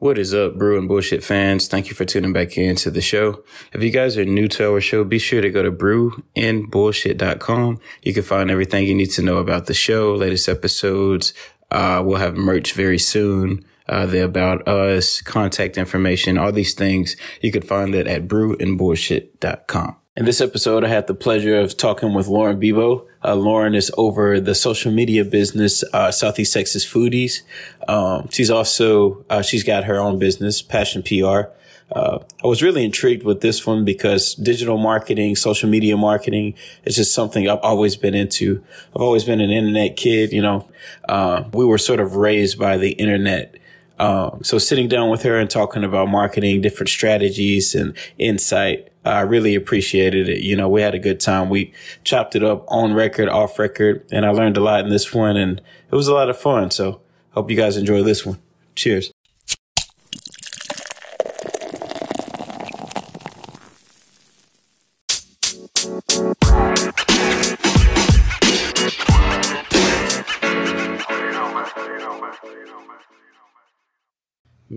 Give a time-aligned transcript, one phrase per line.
[0.00, 1.68] What is up, Brew and Bullshit fans?
[1.68, 3.44] Thank you for tuning back into the show.
[3.74, 7.80] If you guys are new to our show, be sure to go to brewandbullshit.com.
[8.00, 11.34] You can find everything you need to know about the show, latest episodes.
[11.70, 13.62] Uh, we'll have merch very soon.
[13.90, 17.14] Uh, the about us, contact information, all these things.
[17.42, 19.96] You could find that at brewandbullshit.com.
[20.16, 23.06] In this episode, I had the pleasure of talking with Lauren Bebo.
[23.22, 27.42] Uh, Lauren is over the social media business, uh, Southeast Texas Foodies.
[27.86, 31.50] Um, she's also, uh, she's got her own business, Passion PR.
[31.92, 36.54] Uh, I was really intrigued with this one because digital marketing, social media marketing
[36.84, 38.62] is just something I've always been into.
[38.94, 40.68] I've always been an internet kid, you know.
[41.08, 43.56] Uh, we were sort of raised by the internet.
[43.98, 49.20] Um, so sitting down with her and talking about marketing, different strategies and insight, I
[49.20, 50.42] really appreciated it.
[50.42, 51.48] You know, we had a good time.
[51.48, 51.72] We
[52.04, 55.36] chopped it up on record, off record, and I learned a lot in this one
[55.36, 55.60] and
[55.90, 56.70] it was a lot of fun.
[56.70, 57.00] So
[57.30, 58.38] hope you guys enjoy this one.
[58.74, 59.12] Cheers.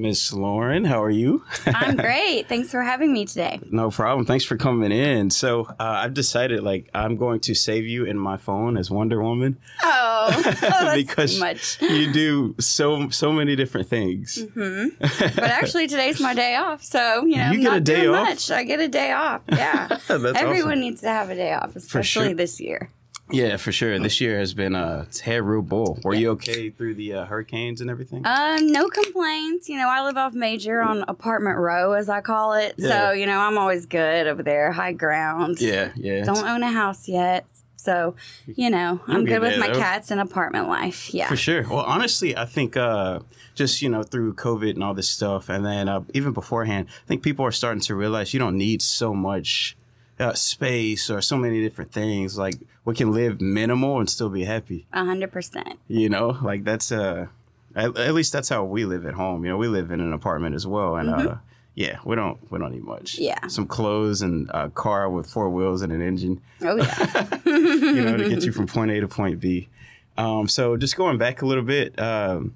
[0.04, 1.46] Miss Lauren, how are you?
[1.66, 2.50] I'm great.
[2.50, 3.62] Thanks for having me today.
[3.72, 4.26] No problem.
[4.26, 5.30] Thanks for coming in.
[5.30, 9.24] So uh, I've decided, like, I'm going to save you in my phone as Wonder
[9.24, 9.58] Woman.
[9.82, 11.82] Oh, oh because much.
[11.82, 14.40] you do so so many different things.
[14.40, 14.90] Mm-hmm.
[15.00, 18.28] but actually, today's my day off, so you know, you get not a day off.
[18.28, 18.52] much.
[18.52, 19.44] I get a day off.
[19.48, 20.80] Yeah, That's everyone awesome.
[20.82, 22.36] needs to have a day off, especially sure.
[22.36, 22.90] this year.
[23.32, 23.98] Yeah, for sure.
[24.00, 25.98] This year has been a terrible.
[26.04, 28.22] Were you okay through the uh, hurricanes and everything?
[28.26, 29.70] Um, no complaints.
[29.70, 32.76] You know, I live off Major on apartment row, as I call it.
[32.78, 32.90] Yeah.
[32.90, 35.62] So you know, I'm always good over there, high ground.
[35.62, 36.24] yeah, yeah.
[36.26, 37.46] Don't own a house yet,
[37.78, 39.80] so you know, I'm You'll get good with my though.
[39.80, 41.14] cats and apartment life.
[41.14, 41.28] Yeah.
[41.30, 41.64] For sure.
[41.68, 43.20] Well, honestly, I think uh,
[43.56, 47.08] just you know through COVID and all this stuff, and then uh, even beforehand, I
[47.08, 49.78] think people are starting to realize you don't need so much
[50.24, 52.38] uh, space or so many different things.
[52.38, 54.88] Like we can live minimal and still be happy.
[54.94, 55.80] A hundred percent.
[55.88, 57.28] You know, like that's uh,
[57.76, 59.44] at, at least that's how we live at home.
[59.44, 61.36] You know, we live in an apartment as well, and uh,
[61.76, 63.18] yeah, we don't we don't need much.
[63.18, 63.48] Yeah.
[63.48, 66.42] some clothes and a car with four wheels and an engine.
[66.62, 67.40] Oh yeah.
[67.46, 69.70] you know, to get you from point A to point B.
[70.18, 72.54] Um, so just going back a little bit, um,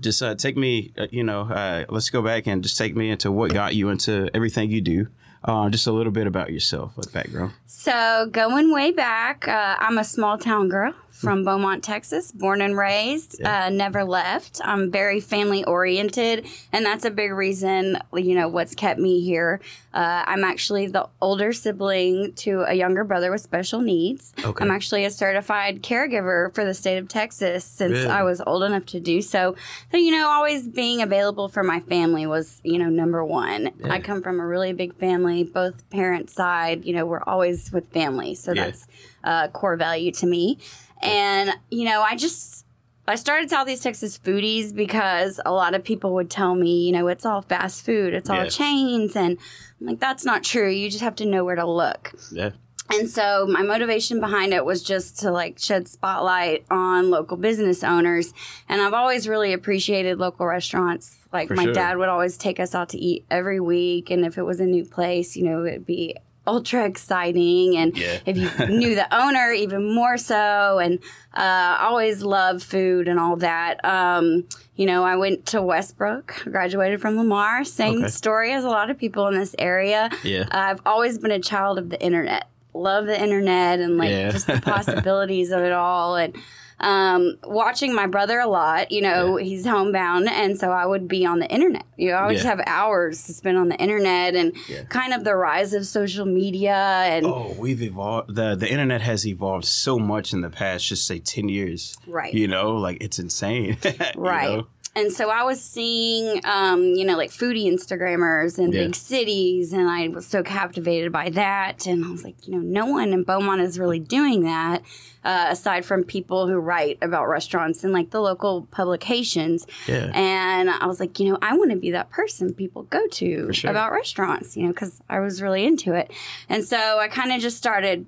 [0.00, 3.10] just uh, take me, uh, you know, uh, let's go back and just take me
[3.10, 5.08] into what got you into everything you do.
[5.46, 7.52] Uh, just a little bit about yourself, like background.
[7.66, 12.76] So, going way back, uh, I'm a small town girl from Beaumont, Texas, born and
[12.76, 14.60] raised, uh, never left.
[14.64, 19.60] I'm very family oriented, and that's a big reason, you know, what's kept me here.
[19.94, 24.34] Uh, I'm actually the older sibling to a younger brother with special needs.
[24.44, 24.62] Okay.
[24.62, 28.06] I'm actually a certified caregiver for the state of Texas since Really?
[28.06, 29.56] I was old enough to do so.
[29.90, 33.70] So, you know, always being available for my family was, you know, number one.
[33.84, 37.88] I come from a really big family, both parents' side, you know, we're always with
[37.90, 38.34] family.
[38.34, 38.66] So Yeah.
[38.66, 38.86] that's
[39.24, 40.58] a core value to me.
[41.02, 42.64] And, you know, I just.
[43.08, 47.06] I started Southeast Texas Foodies because a lot of people would tell me, you know,
[47.06, 48.48] it's all fast food, it's all Yeah.
[48.48, 49.14] chains.
[49.14, 49.38] And
[49.80, 50.68] I'm like, that's not true.
[50.68, 52.12] You just have to know where to look.
[52.32, 52.50] Yeah.
[52.92, 57.84] And so my motivation behind it was just to like shed spotlight on local business
[57.84, 58.32] owners.
[58.68, 61.16] And I've always really appreciated local restaurants.
[61.32, 61.74] Like For my sure.
[61.74, 64.10] dad would always take us out to eat every week.
[64.10, 67.76] And if it was a new place, you know, it'd be ultra exciting.
[67.76, 68.18] And Yeah.
[68.26, 70.78] if you knew the owner, even more so.
[70.78, 70.98] And
[71.34, 73.84] uh, always love food and all that.
[73.84, 74.44] Um,
[74.76, 77.64] you know, I went to Westbrook, graduated from Lamar.
[77.64, 78.08] Same Okay.
[78.08, 80.10] story as a lot of people in this area.
[80.22, 80.44] Yeah.
[80.50, 82.48] I've always been a child of the internet.
[82.74, 84.30] Love the internet and like Yeah.
[84.30, 86.16] just the possibilities of it all.
[86.16, 86.36] And
[86.80, 90.28] um, watching my brother a lot, you know, he's homebound.
[90.28, 91.84] And so I would be on the internet.
[91.96, 92.50] You know, I would just Yeah.
[92.56, 94.82] have hours to spend on the internet and Yeah.
[94.88, 96.74] kind of the rise of social media.
[96.74, 98.34] And Oh, we've evolved.
[98.34, 101.96] the The internet has evolved so much in the past, just say ten years.
[102.06, 102.32] Right.
[102.34, 103.78] You know, like it's insane.
[103.84, 104.50] you Right.
[104.58, 104.66] know?
[104.96, 108.84] And so I was seeing, um, you know, like foodie Instagrammers in Yeah.
[108.84, 111.86] big cities, and I was so captivated by that.
[111.86, 114.82] And I was like, you know, no one in Beaumont is really doing that,
[115.22, 119.66] uh, aside from people who write about restaurants and like the local publications.
[119.86, 120.10] Yeah.
[120.14, 123.52] And I was like, you know, I want to be that person people go to
[123.52, 123.70] sure.
[123.70, 126.10] about restaurants, you know, because I was really into it.
[126.48, 128.06] And so I kind of just started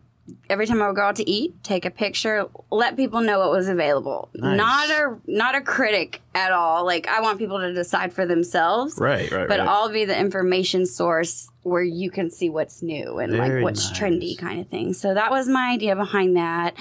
[0.49, 3.51] every time I would go out to eat, take a picture, let people know what
[3.51, 4.29] was available.
[4.35, 4.57] Nice.
[4.57, 6.85] Not a not a critic at all.
[6.85, 8.99] Like I want people to decide for themselves.
[8.99, 9.31] Right.
[9.31, 9.49] Right.
[9.49, 9.69] But right.
[9.69, 13.91] I'll be the information source where you can see what's new and Very like what's
[13.91, 13.99] nice.
[13.99, 14.93] trendy kind of thing.
[14.95, 16.75] So that was my idea behind that.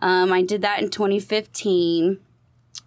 [0.00, 2.18] Um, I did that in 2015.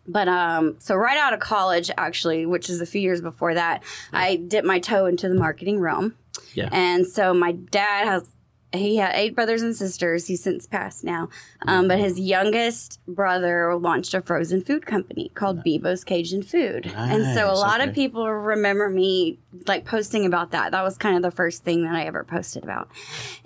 [0.07, 3.81] But um, so right out of college, actually, which is a few years before that,
[4.13, 6.15] I dipped my toe into the marketing realm.
[6.53, 6.69] Yeah.
[6.71, 8.35] And so my dad has
[8.77, 10.27] he had eight brothers and sisters.
[10.27, 11.29] He's since passed now.
[11.67, 16.85] Um, but his youngest brother launched a frozen food company called Bebo's Cajun Food.
[16.95, 20.71] and so a Nice, lot of people remember me like posting about that.
[20.71, 22.89] That was kind of the first thing that I ever posted about.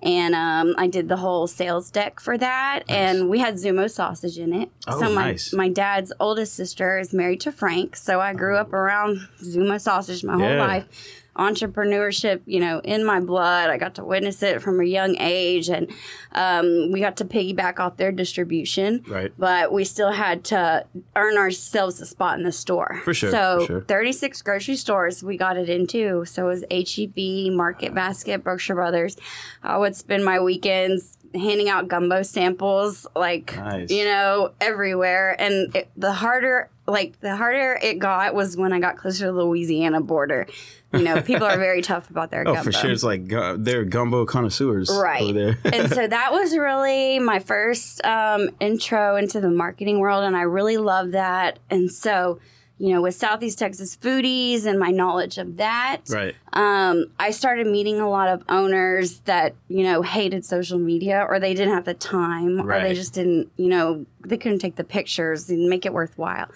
[0.01, 2.83] And um, I did the whole sales deck for that.
[2.89, 4.69] And we had Zummo sausage in it.
[4.87, 5.53] Oh, so my, nice.
[5.53, 7.95] my dad's oldest sister is married to Frank.
[7.95, 10.65] So I grew up around Zummo sausage my whole Yeah.
[10.65, 13.69] life entrepreneurship, you know, in my blood.
[13.69, 15.89] I got to witness it from a young age, and
[16.33, 19.03] um, we got to piggyback off their distribution.
[19.07, 19.31] Right.
[19.37, 23.01] But we still had to earn ourselves a spot in the store.
[23.05, 23.81] For sure, So for sure.
[23.81, 26.25] 36 grocery stores we got it into.
[26.25, 29.17] So it was HEB, Market Basket, Brookshire Brothers.
[29.63, 33.91] I would spend my weekends handing out gumbo samples, like Nice.
[33.91, 35.35] you know, everywhere.
[35.39, 39.31] And it, the harder, like the harder it got was when I got closer to
[39.31, 40.47] the Louisiana border.
[40.91, 42.63] You know, people are very tough about their Oh, gumbo.
[42.63, 42.91] for sure.
[42.91, 45.21] It's like gu- they're gumbo connoisseurs Right.
[45.21, 45.57] over there.
[45.73, 50.41] and so that was really my first um, intro into the marketing world, and I
[50.41, 51.59] really love that.
[51.69, 52.39] And so,
[52.79, 56.33] you know, with Southeast Texas Foodies and my knowledge of that, right.
[56.53, 61.39] um, I started meeting a lot of owners that, you know, hated social media or
[61.39, 64.83] they didn't have the time or they just didn't, you know, they couldn't take the
[64.83, 66.47] pictures and make it worthwhile.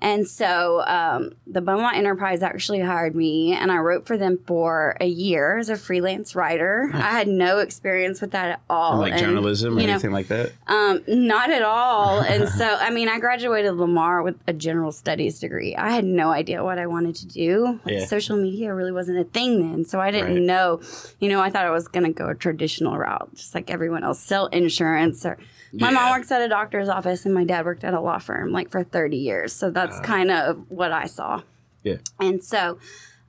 [0.00, 4.96] And so um, the Beaumont Enterprise actually hired me and I wrote for them for
[5.00, 6.90] a year as a freelance writer.
[6.94, 8.98] I had no experience with that at all.
[8.98, 10.52] like And, journalism or you know, anything like that.
[10.68, 12.20] um, not at all.
[12.32, 15.76] And so, I mean, I graduated Lamar with a general studies degree.
[15.76, 17.78] I had no idea what I wanted to do.
[17.84, 18.06] Like, Yeah.
[18.06, 19.84] Social media really wasn't a thing then.
[19.84, 20.42] So I didn't Right.
[20.42, 20.80] know,
[21.20, 24.02] you know, I thought I was going to go a traditional route, just like everyone
[24.02, 25.36] else, sell insurance or.
[25.72, 28.52] My mom works at a doctor's office and my dad worked at a law firm
[28.52, 29.52] like for 30 years.
[29.52, 31.42] So that's kind of what I saw.
[31.82, 31.96] Yeah.
[32.20, 32.78] And so,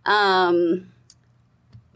[0.06, 0.94] um,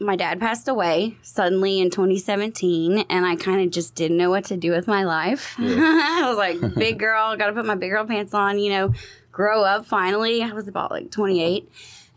[0.00, 4.44] my dad passed away suddenly in 2017, and I kind of just didn't know what
[4.44, 5.56] to do with my life.
[5.58, 8.94] I was like, big girl, got to put my big girl pants on, you know,
[9.32, 10.42] grow up finally.
[10.42, 11.68] I was about like 28.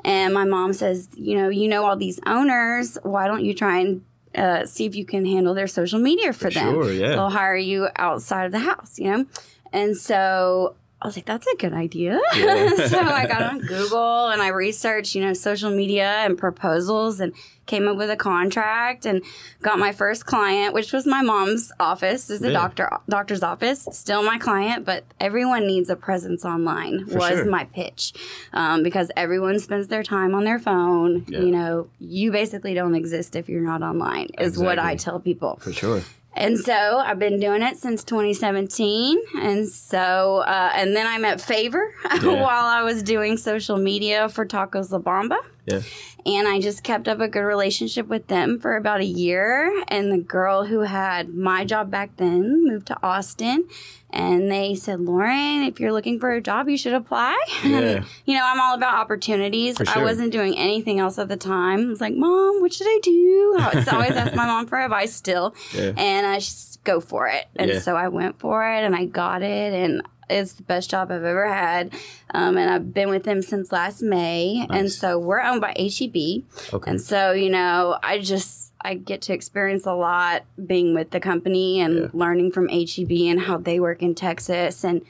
[0.03, 2.97] And my mom says, you know, you know all these owners.
[3.03, 4.03] Why don't you try and
[4.35, 6.73] uh, see if you can handle their social media for, them?
[6.73, 7.09] sure, yeah.
[7.09, 9.25] They'll hire you outside of the house, you know?
[9.73, 12.19] And so I was like, that's a good idea.
[12.35, 12.87] Yeah.
[12.87, 17.33] so I got on Google and I researched, you know, social media and proposals and
[17.65, 19.23] came up with a contract and
[19.61, 22.29] got my first client, which was my mom's office.
[22.29, 22.53] Is a Yeah.
[22.53, 23.87] doctor doctor's office.
[23.91, 27.05] Still my client, but everyone needs a presence online.
[27.07, 27.45] For was sure.
[27.45, 28.13] my pitch
[28.53, 31.25] um, because everyone spends their time on their phone.
[31.27, 31.39] Yeah.
[31.39, 34.27] You know, you basically don't exist if you're not online.
[34.39, 35.57] Is what I tell people.
[35.61, 36.01] For sure.
[36.33, 39.19] And so I've been doing it since 2017.
[39.41, 42.41] And so, uh, and then I met Favor Yeah.
[42.41, 45.37] while I was doing social media for Tacos La Bamba.
[45.65, 45.81] Yeah.
[46.25, 49.83] And I just kept up a good relationship with them for about a year.
[49.89, 53.65] And the girl who had my job back then moved to Austin.
[54.13, 57.37] And they said, Lauren, if you're looking for a job, you should apply.
[57.63, 57.77] Yeah.
[57.77, 59.77] And, you know, I'm all about opportunities.
[59.77, 61.79] For I wasn't doing anything else at the time.
[61.81, 63.55] I was like, Mom, what should I do?
[63.59, 65.55] I always ask my mom for advice still.
[65.73, 65.93] Yeah.
[65.95, 67.45] And I just go for it.
[67.55, 67.79] And Yeah.
[67.79, 69.73] so I went for it and I got it.
[69.73, 71.93] And it's the best job I've ever had.
[72.33, 74.65] Um, and I've been with them since last May.
[74.69, 76.43] And so we're owned by HEB.
[76.73, 76.89] Okay.
[76.91, 81.19] And so, you know, I just I get to experience a lot being with the
[81.19, 82.07] company and Yeah.
[82.13, 85.01] learning from HEB and how they work in Texas and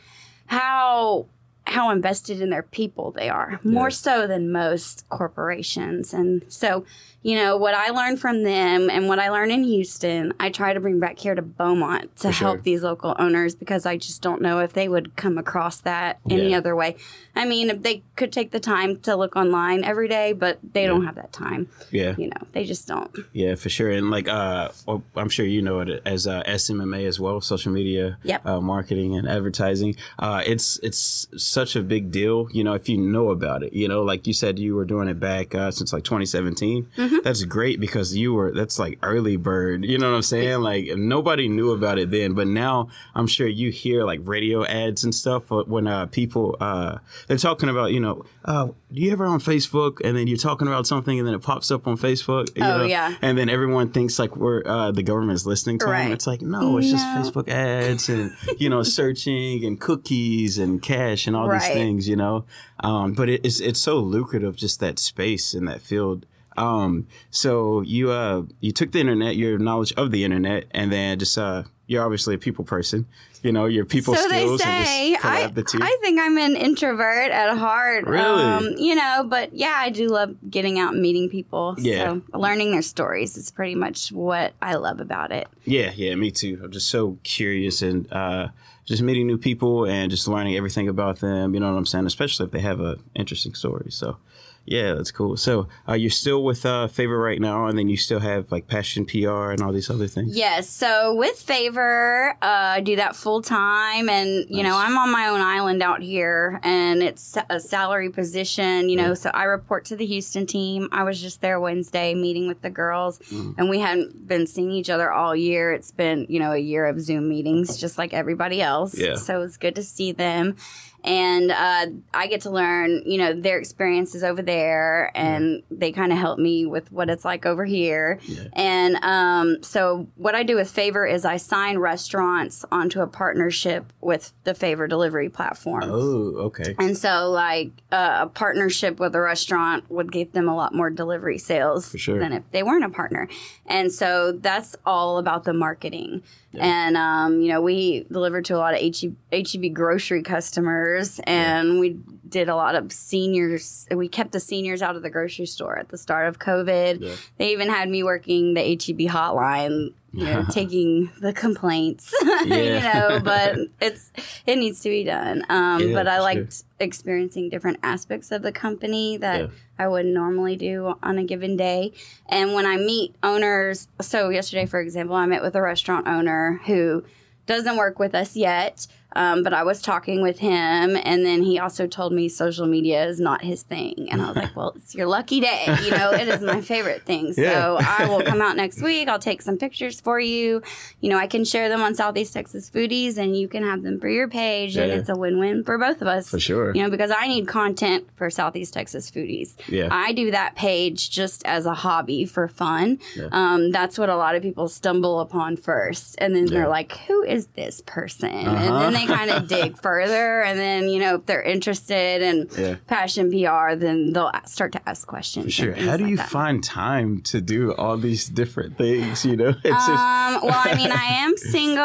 [0.48, 1.26] how
[1.68, 3.94] how invested in their people they are more Yeah.
[3.94, 6.84] so than most corporations and so
[7.24, 10.74] you know what i learned from them and what i learned in houston i try
[10.74, 12.48] to bring back here to beaumont to For sure.
[12.48, 16.20] help these local owners because i just don't know if they would come across that
[16.30, 16.58] any Yeah.
[16.58, 16.96] other way
[17.36, 20.86] i mean if they could take the time to look online every day but they
[20.88, 22.16] don't have that time Yeah.
[22.18, 23.90] you know they just don't Yeah, for sure.
[23.92, 24.70] And like, uh,
[25.16, 28.46] I'm sure you know it as uh, SMMA as well, social media, Yep.
[28.46, 29.96] uh, marketing and advertising.
[30.20, 33.74] Uh, it's it's such a big deal, you know, if you know about it.
[33.74, 36.88] You know, like you said, you were doing it back uh, since like 2017.
[36.98, 37.11] Mm-hmm.
[37.24, 39.86] That's great because you were that's like early bird.
[39.86, 40.62] You know what I'm saying?
[40.62, 45.04] Like nobody knew about it then, but now I'm sure you hear like radio ads
[45.04, 49.26] and stuff when uh, people uh, they're talking about, you know, uh, do you ever
[49.26, 52.48] on Facebook and then you're talking about something and then it pops up on Facebook.
[52.58, 52.84] you Oh, know?
[52.84, 53.16] yeah.
[53.22, 56.04] And then everyone thinks like we're uh, the government's listening to Right.
[56.04, 56.12] them.
[56.14, 61.28] It's like no, it's just Facebook ads and you know searching and cookies and cache
[61.28, 62.08] and all these things.
[62.08, 62.46] You know,
[62.82, 66.26] um, but it, it's it's so lucrative just that space in that field.
[66.62, 71.18] Um, so you uh you took the internet, your knowledge of the internet, and then
[71.20, 73.06] just uh you're obviously a people person.
[73.44, 75.66] You know, your people so skills they say I, the.
[75.82, 78.86] I think i'm an introvert at heart Um, Really?
[78.88, 82.20] you know but yeah i do love getting out and meeting people Yeah.
[82.32, 86.30] so learning their stories is pretty much what i love about it Yeah, yeah, me
[86.30, 86.60] too.
[86.64, 88.50] I'm just so curious and uh,
[88.86, 91.54] just meeting new people and just learning everything about them.
[91.56, 92.06] You know what I'm saying?
[92.06, 93.90] Especially if they have a interesting story.
[93.90, 94.18] So,
[94.66, 95.36] yeah, that's cool.
[95.38, 98.68] So, uh, you're still with uh, Favor right now, and then you still have like
[98.68, 100.38] Passion PR and all these other things.
[100.38, 100.70] Yes.
[100.70, 102.46] So with favor, uh,
[102.78, 106.60] I do that full time, and you know I'm on my own island out here,
[106.64, 108.90] and it's a salary position.
[108.90, 110.88] You know, so I report to the Houston team.
[110.92, 113.56] I was just there Wednesday meeting with the girls, Mm.
[113.58, 115.74] and we hadn't been seeing each other all year.
[115.74, 118.98] It's been you know a year of Zoom meetings, just like everybody else.
[118.98, 119.16] Yeah.
[119.16, 120.56] So it was good to see them.
[121.04, 126.12] And uh, I get to learn, you know, their experiences over there, and they kind
[126.12, 128.20] of help me with what it's like over here.
[128.24, 128.48] Yeah.
[128.54, 133.92] And um, so, what I do with Favor is I sign restaurants onto a partnership
[134.02, 135.84] with the Favor delivery platform.
[135.86, 136.76] Oh, okay.
[136.78, 140.90] And so, like uh, a partnership with a restaurant would give them a lot more
[140.90, 142.20] delivery sales sure.
[142.20, 143.28] than if they weren't a partner.
[143.66, 146.24] And so that's all about the marketing.
[146.60, 151.98] And um, you know, we delivered to a lot of HEB, grocery customers, and we
[152.28, 153.88] did a lot of seniors.
[153.92, 157.02] We kept the seniors out of the grocery store at the start of COVID.
[157.02, 157.16] Yeah.
[157.38, 159.94] They even had me working the HEB hotline.
[160.14, 162.14] You know, taking the complaints,
[162.44, 164.12] you know, but it's
[164.46, 165.46] it needs to be done.
[165.50, 169.48] Um, Yeah, but I liked experiencing different aspects of the company that Yeah.
[169.80, 171.94] I wouldn't normally do on a given day.
[172.28, 176.60] And when I meet owners, so yesterday, for example, I met with a restaurant owner
[176.66, 177.04] who
[177.48, 178.88] doesn't work with us yet.
[179.14, 183.06] Um, but I was talking with him, and then he also told me social media
[183.06, 184.08] is not his thing.
[184.12, 185.66] And I was like, well, it's your lucky day.
[185.84, 187.34] You know, it is my favorite thing.
[187.42, 187.78] So Yeah.
[188.00, 189.08] I will come out next week.
[189.08, 190.62] I'll take some pictures for you.
[191.02, 194.00] You know, I can share them on Southeast Texas Foodies, and you can have them
[194.00, 194.78] for your page.
[194.78, 196.30] And it's a win win for both of us.
[196.30, 196.74] For sure.
[196.76, 199.56] You know, because I need content for Southeast Texas Foodies.
[199.68, 199.90] Yeah.
[199.92, 203.00] I do that page just as a hobby for fun.
[203.16, 203.28] Yeah.
[203.32, 206.16] Um, that's what a lot of people stumble upon first.
[206.20, 206.52] And then Yeah.
[206.60, 208.30] they're like, who is this person?
[208.48, 208.58] Uh-huh.
[208.66, 210.42] And then they kind of dig further.
[210.42, 212.76] And then, you know, if they're interested in Yeah.
[212.88, 215.46] passion PR, then they'll start to ask questions.
[215.46, 215.74] and Sure.
[215.74, 216.30] How do like you that.
[216.30, 219.26] find time to do all these different things?
[219.26, 221.78] You know, it's just Um, well, I mean, I am single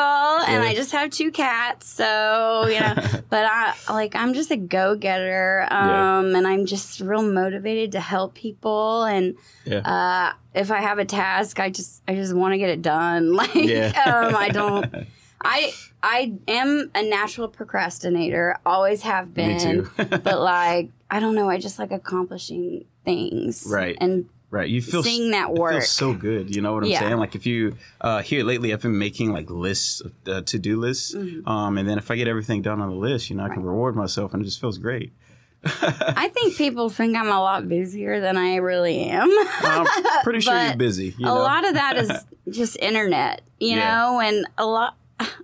[0.49, 0.69] and Yeah.
[0.71, 2.95] I just have two cats, so you know.
[3.31, 8.01] but I like I'm just a go getter, um, and I'm just real motivated to
[8.01, 9.05] help people.
[9.05, 9.79] And Yeah.
[9.79, 13.33] uh, if I have a task, I just I just want to get it done.
[13.35, 13.93] Like Yeah.
[14.07, 15.07] um, I don't.
[15.45, 19.49] I I am a natural procrastinator, always have been.
[19.57, 19.91] Me too.
[20.23, 23.97] but like I don't know, I just like accomplishing things, Right.
[24.01, 24.69] And right.
[24.69, 25.73] You feel seeing that work.
[25.73, 26.55] feels so good.
[26.55, 27.01] You know what I'm Yeah.
[27.01, 27.19] saying?
[27.19, 31.15] Like if you uh, here lately, I've been making like lists, uh, to do lists,
[31.15, 31.49] Mm-hmm.
[31.49, 33.63] um, and then if I get everything done on the list, you know, I can
[33.63, 35.13] reward myself, and it just feels great.
[35.65, 39.29] I think people think I'm a lot busier than I really am.
[39.63, 39.87] I'm
[40.23, 41.15] pretty sure you're busy.
[41.19, 41.35] You a know?
[41.39, 42.11] lot of that is
[42.51, 43.95] just internet, you Yeah.
[43.97, 44.97] know, and a lot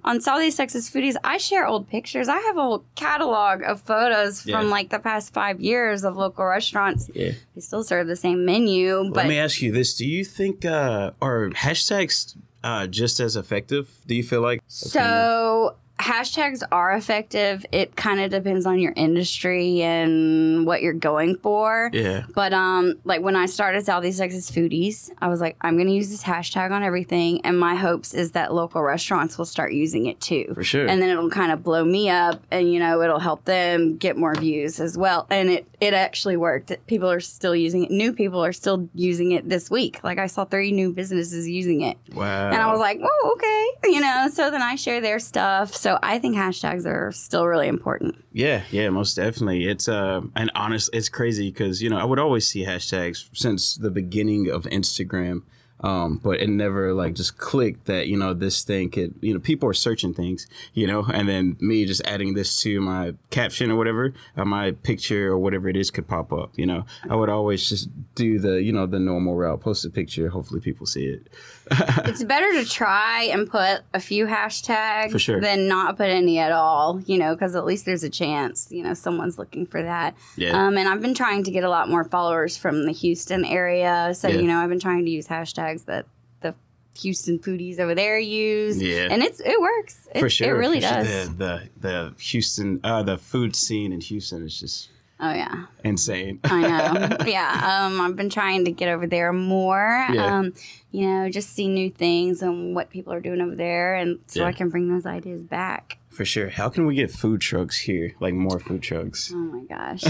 [0.04, 2.28] on Southeast Texas Foodies, I share old pictures.
[2.28, 4.58] I have a whole catalog of photos Yeah.
[4.60, 7.10] from like the past five years of local restaurants.
[7.14, 7.32] Yeah.
[7.54, 10.64] They still serve the same menu, but Let me ask you this: Do you think
[10.64, 13.88] uh, are hashtags uh, just as effective?
[14.06, 17.64] Do you feel like So hashtags are effective.
[17.70, 21.90] It kind of depends on your industry and what you're going for.
[21.92, 22.24] Yeah.
[22.34, 26.10] But um, like when I started Southeast Texas Foodies, I was like, I'm gonna use
[26.10, 30.20] this hashtag on everything, and my hopes is that local restaurants will start using it
[30.20, 30.52] too.
[30.54, 30.86] For sure.
[30.86, 34.16] And then it'll kind of blow me up, and you know it'll help them get
[34.16, 35.26] more views as well.
[35.30, 36.72] And it it actually worked.
[36.86, 37.90] People are still using it.
[37.90, 40.02] New people are still using it this week.
[40.04, 41.98] Like I saw three new businesses using it.
[42.12, 42.50] Wow.
[42.50, 43.68] And I was like, oh, okay.
[43.92, 45.74] You know, so then I share their stuff.
[45.74, 48.16] So I think hashtags are still really important.
[48.32, 49.66] Yeah, yeah, most definitely.
[49.66, 53.76] It's uh, and honest, it's crazy because you know I would always see hashtags since
[53.76, 55.42] the beginning of Instagram,
[55.80, 59.40] um, but it never like just clicked that you know this thing could you know
[59.40, 63.70] people are searching things you know, and then me just adding this to my caption
[63.70, 66.52] or whatever, uh, my picture or whatever it is could pop up.
[66.56, 69.90] You know, I would always just do the you know the normal route, post a
[69.90, 71.28] picture, hopefully people see it.
[72.06, 75.40] it's better to try and put a few hashtags For sure.
[75.40, 78.82] than not put any at all, you know, because at least there's a chance, you
[78.82, 80.14] know, someone's looking for that.
[80.36, 80.50] Yeah.
[80.66, 84.12] Um, and I've been trying to get a lot more followers from the Houston area.
[84.14, 84.36] So, Yeah.
[84.36, 86.06] you know, I've been trying to use hashtags that
[86.40, 86.54] the
[87.00, 88.82] Houston foodies over there use.
[88.82, 89.08] Yeah.
[89.10, 90.08] And it's it works.
[90.14, 90.96] It, For sure, It really for sure.
[91.04, 91.28] does.
[91.36, 94.88] The, the the Houston, uh, the food scene in Houston is just
[95.24, 96.40] Oh yeah, insane.
[96.44, 97.16] I know.
[97.26, 100.04] yeah, um, I've been trying to get over there more.
[100.12, 100.38] Yeah.
[100.38, 100.52] Um,
[100.90, 104.40] you know, just see new things and what people are doing over there, and so
[104.40, 104.46] Yeah.
[104.48, 105.98] I can bring those ideas back.
[106.10, 106.50] For sure.
[106.50, 108.14] How can we get food trucks here?
[108.20, 109.32] Like more food trucks?
[109.32, 110.02] Oh my gosh.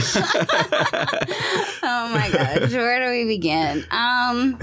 [1.83, 2.73] oh my gosh.
[2.73, 3.85] Where do we begin?
[3.91, 4.59] Um,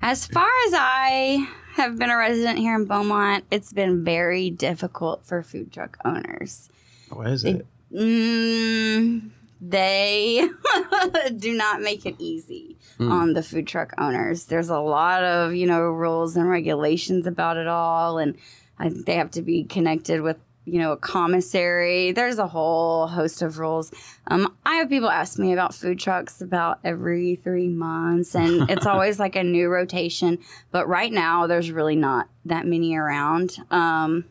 [0.00, 5.26] as far as I have been a resident here in Beaumont, it's been very difficult
[5.26, 6.70] for food truck owners.
[7.10, 7.66] What is it?
[7.92, 9.30] Mm,
[9.60, 10.48] they
[11.36, 13.10] do not make it easy Mm.
[13.10, 14.44] on the food truck owners.
[14.44, 18.18] There's a lot of, you know, rules and regulations about it all.
[18.18, 18.36] And
[18.78, 20.36] I think they have to be connected with,
[20.66, 22.12] you know, a commissary.
[22.12, 23.90] There's a whole host of rules.
[24.26, 28.84] Um, I have people ask me about food trucks about every three months, and it's
[28.84, 30.36] always like a new rotation.
[30.70, 33.56] But right now, there's really not that many around.
[33.70, 34.26] Um,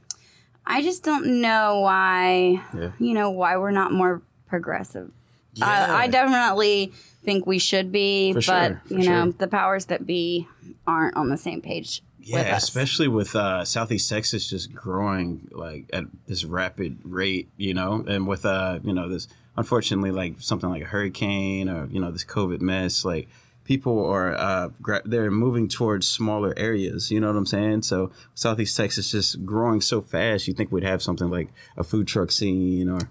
[0.64, 2.92] I just don't know why Yeah.
[3.00, 5.12] you know why we're not more progressive.
[5.60, 5.96] Yeah.
[5.96, 6.92] I, I definitely
[7.24, 9.34] think we should be, For but sure, you know sure.
[9.34, 10.48] the powers that be
[10.88, 12.02] aren't on the same page.
[12.20, 12.64] with Yeah, us.
[12.64, 18.28] especially with uh, Southeast Texas just growing like at this rapid rate, you know, and
[18.28, 22.24] with uh, you know, this unfortunately like something like a hurricane or you know this
[22.26, 23.28] COVID mess, like
[23.66, 27.12] people are uh, gra- they're moving towards smaller areas.
[27.12, 27.84] You know what I'm saying?
[27.84, 30.48] So Southeast Texas just growing so fast.
[30.48, 33.02] You think we'd have something like a food truck scene or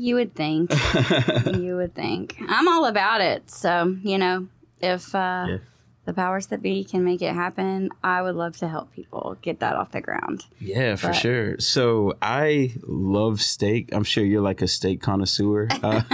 [0.00, 0.72] You would think.
[1.58, 2.36] you would think.
[2.48, 3.50] I'm all about it.
[3.50, 4.46] So you know,
[4.80, 5.58] if uh,
[6.06, 9.60] the powers that be can make it happen, I would love to help people get
[9.60, 10.46] that off the ground.
[10.58, 11.58] Yeah, for sure.
[11.58, 13.90] So I love steak.
[13.92, 15.68] I'm sure you're like a steak connoisseur.
[15.82, 16.02] Uh,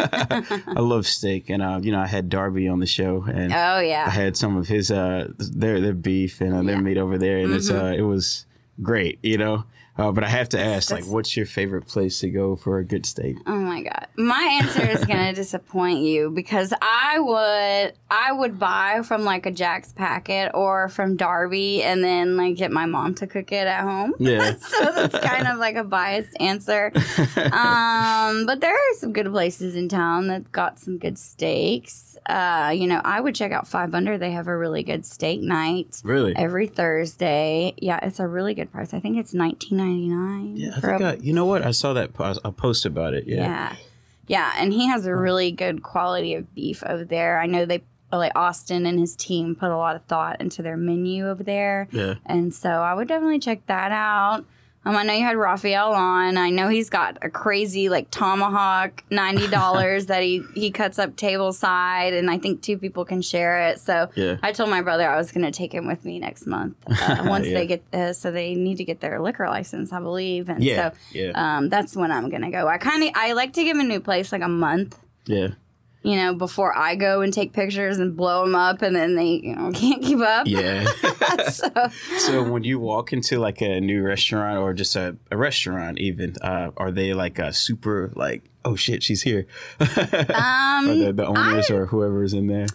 [0.76, 3.78] I love steak, and uh, you know I had Darby on the show, and Oh
[3.78, 4.04] yeah.
[4.06, 6.80] I had some of his uh their their beef and uh, their Yeah.
[6.82, 7.80] meat over there, and it's Mhm.
[7.92, 8.46] uh it was
[8.82, 9.64] great, you know.
[9.98, 12.84] Uh, but I have to ask, like, what's your favorite place to go for a
[12.84, 13.36] good steak?
[13.46, 14.06] Oh my god.
[14.16, 19.46] My answer is going to disappoint you because I would I would buy from like
[19.46, 23.66] a Jack's packet or from Darby and then like get my mom to cook it
[23.66, 24.14] at home.
[24.26, 24.56] Yeah.
[24.56, 26.92] so that's kind of like a biased answer.
[27.36, 32.15] Um, but there are some good places in town that got some good steaks.
[32.28, 34.18] Uh, you know, I would check out Five Under.
[34.18, 36.34] They have a really good steak night really?
[36.36, 37.74] every Thursday.
[37.78, 38.92] Yeah, it's a really good price.
[38.92, 40.56] I think it's nineteen ninety nine.
[40.56, 41.62] Yeah, I think I, you know what?
[41.64, 43.26] I saw that po- a post about it.
[43.26, 43.36] Yeah.
[43.36, 43.76] Yeah.
[44.28, 47.38] Yeah, and he has a really good quality of beef over there.
[47.38, 50.76] I know they like Austin and his team put a lot of thought into their
[50.76, 51.88] menu over there.
[51.92, 52.14] Yeah.
[52.24, 54.44] And so I would definitely check that out.
[54.86, 56.36] Um, I know you had Raphael on.
[56.36, 61.16] I know he's got a crazy like tomahawk ninety dollars that he he cuts up
[61.16, 63.80] table side, and I think two people can share it.
[63.80, 64.36] So Yeah.
[64.44, 67.24] I told my brother I was going to take him with me next month uh,
[67.26, 67.54] once Yeah.
[67.54, 70.90] they get uh, so they need to get their liquor license, I believe, and Yeah.
[70.92, 71.32] so Yeah.
[71.34, 72.68] um, that's when I'm gonna go.
[72.68, 74.96] I kind of I like to give a new place like a month,
[75.26, 75.48] Yeah.
[76.06, 79.40] You know, before I go and take pictures and blow them up, and then they
[79.42, 80.46] you know can't keep up.
[80.46, 80.84] Yeah.
[81.48, 81.68] so
[82.18, 86.36] so when you walk into like a new restaurant or just a, a restaurant even,
[86.42, 89.48] uh, are they like a super like, oh shit, she's here?
[89.80, 92.66] um, or the, the owners or whoever's in there?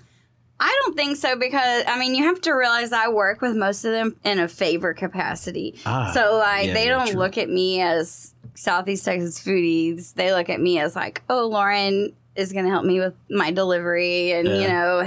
[0.60, 3.86] I don't think so because I mean you have to realize I work with most
[3.86, 5.80] of them in a favor capacity.
[5.86, 7.20] Ah, so like yeah, they yeah, don't true.
[7.20, 10.16] look at me as Southeast Texas foodies.
[10.16, 13.52] They look at me as like, oh, Lauren is going to help me with my
[13.52, 15.04] delivery and you know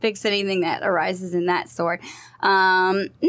[0.00, 2.00] fix anything that arises in that sort.
[2.40, 3.28] Um, no,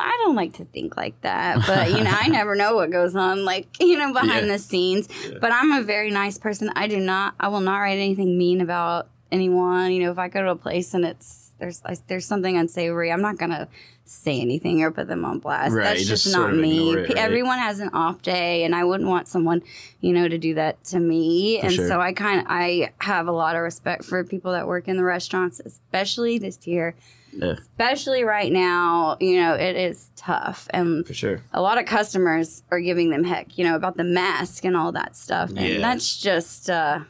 [0.00, 3.14] I don't like to think like that, but you know I never know what goes
[3.14, 4.52] on like you know behind Yeah.
[4.52, 5.08] the scenes.
[5.28, 5.38] Yeah.
[5.40, 6.70] But I'm a very nice person.
[6.74, 7.34] I do not.
[7.38, 9.92] I will not write anything mean about anyone.
[9.92, 13.22] You know, if I go to a place and it's there's there's something unsavory, I'm
[13.22, 13.68] not gonna
[14.04, 15.74] say anything or put them on blast.
[15.74, 16.92] Right, That's just, just not me.
[16.92, 17.10] it, right?
[17.16, 19.62] Everyone has an off day, and I wouldn't want someone,
[20.00, 21.60] you know, to do that to me.
[21.60, 21.88] For and sure.
[21.88, 24.96] so I kind of I have a lot of respect for people that work in
[24.96, 26.94] the restaurants, especially this year.
[27.30, 30.66] Yeah, Especially right now, you know, it is tough.
[30.70, 31.42] And for sure.
[31.52, 34.92] a lot of customers are giving them heck, you know, about the mask and all
[34.92, 35.50] that stuff.
[35.50, 35.80] And Yeah.
[35.80, 37.00] that's just, uh,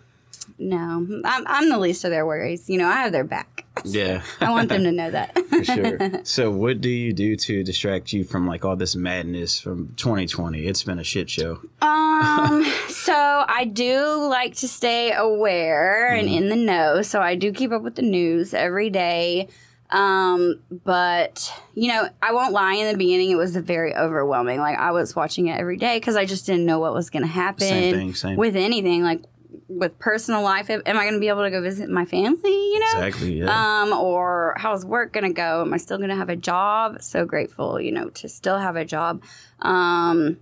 [0.58, 2.68] no, I'm, I'm the least of their worries.
[2.68, 3.64] You know, I have their back.
[3.84, 4.22] Yeah.
[4.40, 5.38] I want them to know that.
[5.48, 5.98] For sure.
[6.24, 10.66] So, what do you do to distract you from like all this madness from 2020?
[10.66, 11.60] It's been a shit show.
[11.80, 13.14] um, so
[13.46, 17.02] I do like to stay aware and in the know.
[17.02, 19.48] So I do keep up with the news every day.
[19.90, 22.74] Um, but you know, I won't lie.
[22.74, 24.58] In the beginning, it was very overwhelming.
[24.58, 27.22] Like I was watching it every day because I just didn't know what was going
[27.22, 27.66] to happen.
[27.66, 28.14] Same thing.
[28.14, 28.36] Same.
[28.36, 29.22] with anything like
[29.68, 32.78] with personal life am i going to be able to go visit my family you
[32.78, 33.38] know exactly.
[33.38, 33.82] Yeah.
[33.82, 37.00] um or how's work going to go am i still going to have a job
[37.02, 39.22] so grateful you know to still have a job
[39.60, 40.36] um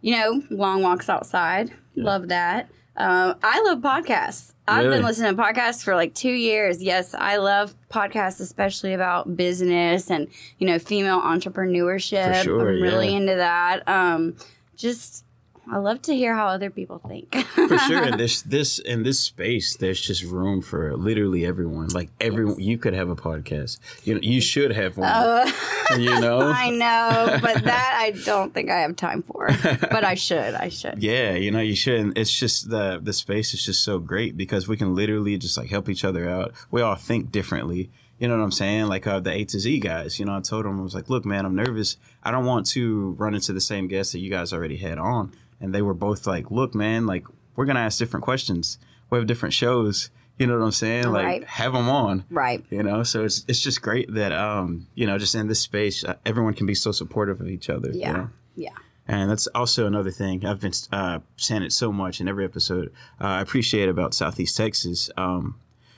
[0.00, 4.52] you know long walks outside love that Um, I love podcasts.
[4.68, 4.98] I've Really?
[4.98, 6.82] been listening to podcasts for like two years.
[6.82, 12.42] Yes, I love podcasts, especially about business and you know female entrepreneurship.
[12.42, 13.16] Sure, I'm really yeah.
[13.16, 13.88] into that.
[13.88, 14.36] Um,
[14.76, 15.24] just
[15.70, 17.34] I love to hear how other people think.
[17.54, 22.10] for sure in this this in this space there's just room for literally everyone like
[22.20, 25.50] everyone you could have a podcast you know you should have one Uh,
[25.96, 29.48] you know I know, but that I don't think I have time for.
[29.90, 30.54] But I should.
[30.54, 31.02] I should.
[31.02, 34.36] yeah you know you should and it's just the the space is just so great
[34.36, 38.28] because we can literally just like help each other out we all think differently you
[38.28, 38.86] know what I'm saying?
[38.88, 41.08] Like uh, the A to Z guys, you know, I told them, I was like,
[41.08, 41.96] look, man, I'm nervous.
[42.22, 45.32] I don't want to run into the same guests that you guys already had on.
[45.60, 47.24] And they were both like, look, man, like,
[47.56, 48.78] we're to ask different questions.
[49.10, 50.10] We have different shows.
[50.38, 51.10] You know what I'm saying?
[51.12, 51.44] Like, Right.
[51.44, 52.24] have them on.
[52.30, 52.64] Right.
[52.70, 56.02] you know so it's it's just great that um you know just in this space
[56.02, 58.12] uh, everyone can be so supportive of each other you Yeah.
[58.12, 58.30] know?
[58.56, 58.70] Yeah.
[59.06, 62.90] and that's also another thing i've been uh saying it so much in every episode
[63.20, 65.56] uh, i appreciate about southeast texas um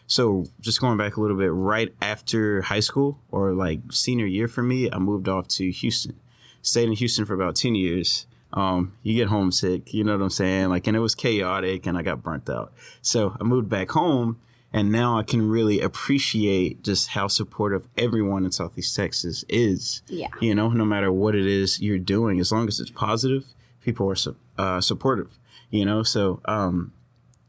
[0.08, 4.48] so just going back a little bit right after high school or like senior year
[4.48, 6.18] for me i moved off to houston
[6.62, 10.30] stayed in houston for about 10 years um, you get homesick, you know what I'm
[10.30, 10.68] saying?
[10.68, 12.72] Like, and it was chaotic and I got burnt out.
[13.00, 14.40] So I moved back home
[14.72, 20.02] and now I can really appreciate just how supportive everyone in Southeast Texas is.
[20.06, 20.28] Yeah.
[20.40, 23.44] You know, no matter what it is you're doing, as long as it's positive,
[23.82, 25.38] people are su- uh, supportive.
[25.70, 26.92] You know, so um,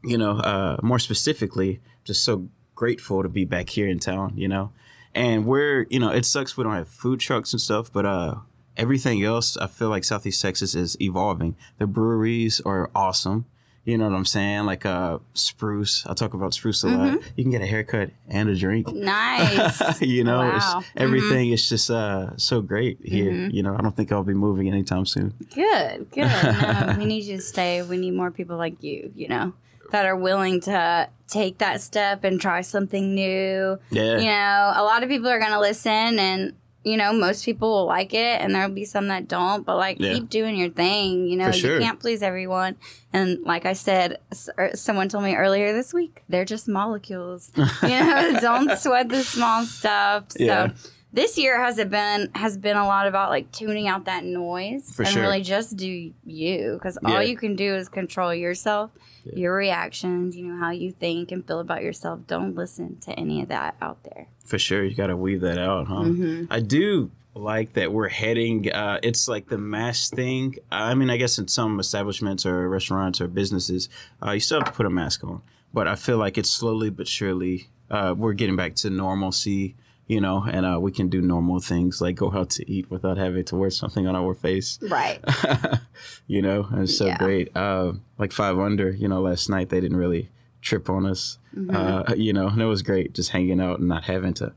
[0.02, 4.32] you know, uh, more specifically, just so grateful to be back here in town.
[4.36, 4.72] You know,
[5.14, 8.36] and we're you know, it sucks we don't have food trucks and stuff, but uh,
[8.76, 11.56] everything else, I feel like Southeast Texas is evolving.
[11.78, 13.46] The breweries are awesome.
[13.84, 14.64] You know what I'm saying?
[14.64, 16.06] Like uh, Spruce.
[16.06, 17.18] I talk about Spruce a lot.
[17.36, 18.88] You can get a haircut and a drink.
[18.94, 20.00] Nice.
[20.00, 20.58] you know, Wow.
[20.80, 21.02] Mm-hmm.
[21.02, 23.30] everything is just uh, so great here.
[23.30, 25.34] You know, I don't think I'll be moving anytime soon.
[25.54, 26.24] Good, good.
[26.24, 27.82] No, we need you to stay.
[27.82, 29.52] We need more people like you, you know,
[29.90, 33.78] that are willing to take that step and try something new.
[33.90, 34.16] Yeah.
[34.18, 37.70] You know, a lot of people are going to listen and, you know, most people
[37.70, 40.14] will like it and there'll be some that don't, but like Yeah.
[40.14, 41.26] keep doing your thing.
[41.26, 41.74] You know, sure.
[41.76, 42.76] you can't please everyone.
[43.12, 47.52] And like I said, s- er, someone told me earlier this week, they're just molecules.
[47.56, 50.32] you know, don't sweat the small stuff.
[50.32, 50.72] So Yeah.
[51.14, 54.90] This year has it been has been a lot about like tuning out that noise
[54.94, 55.22] For and sure.
[55.22, 57.14] really just do you because Yeah.
[57.14, 58.90] all you can do is control yourself
[59.32, 63.40] your reactions you know how you think and feel about yourself don't listen to any
[63.42, 66.02] of that out there For sure, you got to weave that out, huh?
[66.04, 66.52] Mm-hmm.
[66.52, 68.70] I do like that we're heading.
[68.70, 70.56] Uh, it's like the mask thing.
[70.70, 73.88] I mean, I guess in some establishments or restaurants or businesses,
[74.24, 75.40] uh, you still have to put a mask on.
[75.72, 79.74] But I feel like it's slowly but surely uh, we're getting back to normalcy.
[80.06, 83.16] You know, and uh, we can do normal things like go out to eat without
[83.16, 84.78] having to wear something on our face.
[84.82, 85.18] right
[86.26, 87.16] you know, and it's so Yeah.
[87.18, 87.56] great.
[87.56, 90.28] Uh, like five under, you know, last night they didn't really
[90.60, 91.38] trip on us.
[91.56, 91.74] Mm-hmm.
[91.74, 94.52] Uh, you know, and it was great just hanging out and not having to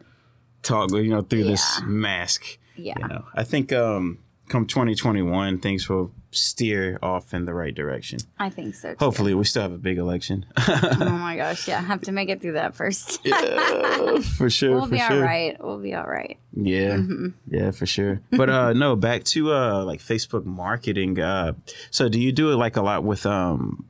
[0.64, 2.58] talk, you know, through this mask.
[2.76, 7.74] yeah You know, I think um, come 2021, things will steer off in the right
[7.74, 8.20] direction.
[8.38, 8.98] i think so too.
[9.00, 10.46] Hopefully, we still have a big election.
[10.58, 14.72] oh my gosh yeah have to make it through that first Yeah, for sure.
[14.76, 15.14] we'll for be sure.
[15.16, 17.28] all right we'll be all right Yeah, Mm-hmm.
[17.50, 18.22] yeah, for sure.
[18.32, 21.20] But uh no, back to uh like Facebook marketing.
[21.20, 21.54] Uh
[21.92, 23.86] so do you do it like a lot with um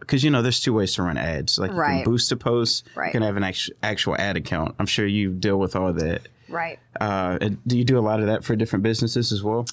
[0.00, 1.58] because you know there's two ways to run ads.
[1.58, 2.02] Like you Right.
[2.04, 3.06] can boost a post, right.
[3.08, 4.74] you can have an actual actual ad account.
[4.78, 6.22] I'm sure you deal with all that.
[6.48, 9.66] right Uh, do you do a lot of that for different businesses as well?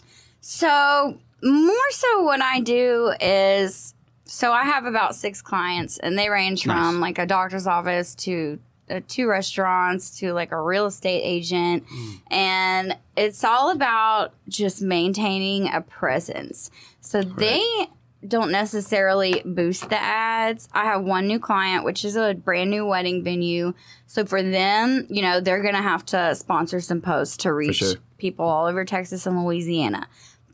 [0.47, 6.29] So, more so, what I do is so I have about six clients, and they
[6.29, 6.77] range Nice.
[6.77, 11.83] from like a doctor's office to uh, two restaurants to like a real estate agent.
[12.29, 16.69] And it's all about just maintaining a presence.
[17.01, 17.87] So, they
[18.27, 20.69] don't necessarily boost the ads.
[20.73, 23.73] I have one new client, which is a brand new wedding venue.
[24.07, 27.77] So for them, you know, they're going to have to sponsor some posts to reach
[27.77, 27.95] sure.
[28.17, 30.07] people all over Texas and Louisiana.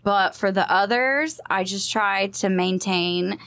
[0.04, 3.38] But for the others, I just try to maintain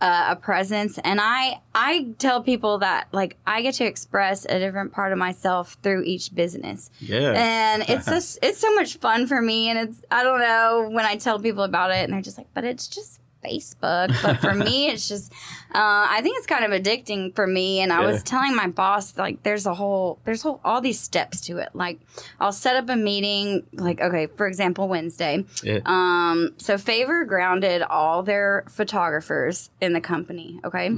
[0.00, 0.98] uh, a presence.
[1.04, 5.18] And I I tell people that like I get to express a different part of
[5.18, 6.90] myself through each business.
[7.00, 7.32] Yeah.
[7.36, 9.68] and it's just it's so much fun for me.
[9.68, 12.48] And it's i don't know when i tell people about it and they're just like
[12.54, 15.32] but it's just facebook but for me it's just
[15.74, 18.06] uh, i think it's kind of addicting for me and i Yeah.
[18.06, 21.70] was telling my boss like there's a whole there's whole all these steps to it
[21.74, 21.98] like
[22.38, 25.80] i'll set up a meeting like okay for example wednesday yeah.
[25.86, 30.90] um so favor grounded all their photographers in the company okay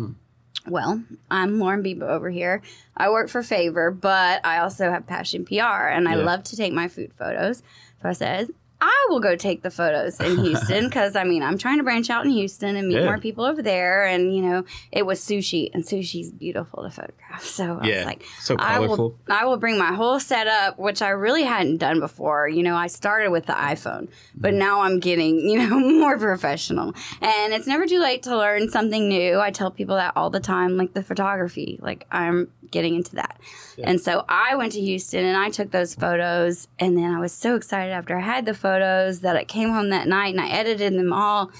[0.65, 2.63] well, I'm Lauren Bebo over here.
[2.97, 6.25] I work for Favor, but I also have Passion PR and I Yeah.
[6.25, 7.65] love to take my food photos.
[8.01, 8.51] So I said,
[8.85, 12.11] I will go take the photos in Houston because I mean I'm trying to branch
[12.11, 13.05] out in Houston and meet Yeah.
[13.05, 14.05] more people over there.
[14.05, 17.45] And you know, it was sushi, and sushi's beautiful to photograph.
[17.63, 19.17] So I Yeah, was like, so I will.
[19.31, 22.49] I will bring my whole setup, which I really hadn't done before.
[22.49, 24.59] You know, I started with the iPhone, but mm-hmm.
[24.59, 26.93] now I'm getting, you know, more professional.
[27.21, 29.39] And it's never too late to learn something new.
[29.39, 33.39] I tell people that all the time, like the photography, like I'm getting into that.
[33.85, 36.69] And so I went to Houston and I took those photos.
[36.79, 39.91] And then I was so excited after I had the photos that I came home
[39.91, 41.51] that night and I edited them all.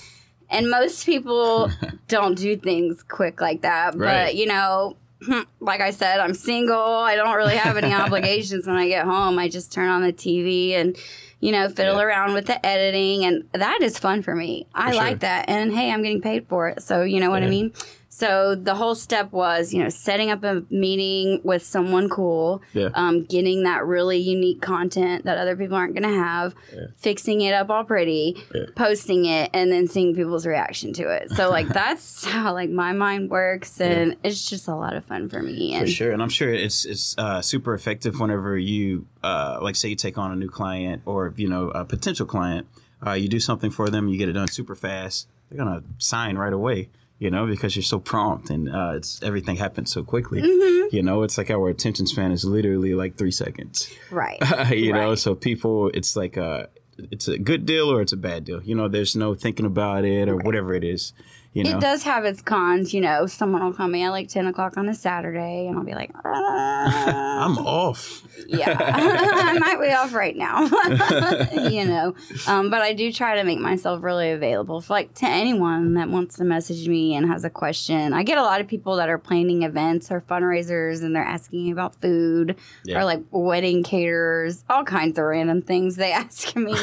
[0.51, 1.71] And most people
[2.09, 3.95] don't do things quick like that.
[3.97, 4.27] Right.
[4.27, 6.77] But, you know, hmm, like I said, I'm single.
[6.79, 9.39] I don't really have any obligations when I get home.
[9.39, 10.97] I just turn on the TV and,
[11.41, 12.03] you know, fiddle Yeah.
[12.05, 13.25] around with the editing.
[13.25, 14.67] And that is fun for me.
[14.75, 15.19] I For like sure.
[15.21, 15.49] that.
[15.49, 16.83] And hey, I'm getting paid for it.
[16.83, 17.73] So, you know what I mean?
[18.23, 22.91] So the whole step was, you know, setting up a meeting with someone cool, Yeah.
[22.95, 26.55] um, getting that really unique content that other people aren't going to have,
[26.97, 28.67] fixing it up all pretty, Yeah.
[28.77, 31.31] posting it, and then seeing people's reaction to it.
[31.31, 35.29] So like that's how like my mind works, and it's just a lot of fun
[35.29, 35.73] for me.
[35.75, 39.75] For And sure, and I'm sure it's it's uh, super effective whenever you uh, like
[39.75, 42.69] say you take on a new client or you know a potential client,
[43.05, 45.27] uh, you do something for them, you get it done super fast.
[45.49, 46.89] They're gonna sign right away,
[47.23, 50.43] you know, because you're so prompt and uh, it's everything happens so quickly.
[50.43, 50.95] Mm-hmm.
[50.95, 53.89] You know, it's like our attention span is literally like three seconds.
[54.11, 58.17] right, you know, so people, it's like a it's a good deal or it's a
[58.17, 58.61] bad deal.
[58.61, 61.13] You know, there's no thinking about it or whatever it is.
[61.55, 62.95] You know, it does have its cons.
[62.95, 65.85] You know, someone will call me at like ten o'clock on a Saturday, and I'll
[65.85, 68.23] be like, "Ah." I'm off.
[68.47, 70.63] yeah, I might be off right now,
[71.69, 72.15] you know.
[72.47, 76.09] Um, but I do try to make myself really available for like to anyone that
[76.09, 78.13] wants to message me and has a question.
[78.13, 81.65] I get a lot of people that are planning events or fundraisers and they're asking
[81.65, 83.01] me about food Yeah.
[83.01, 86.75] or like wedding caterers, all kinds of random things they ask me.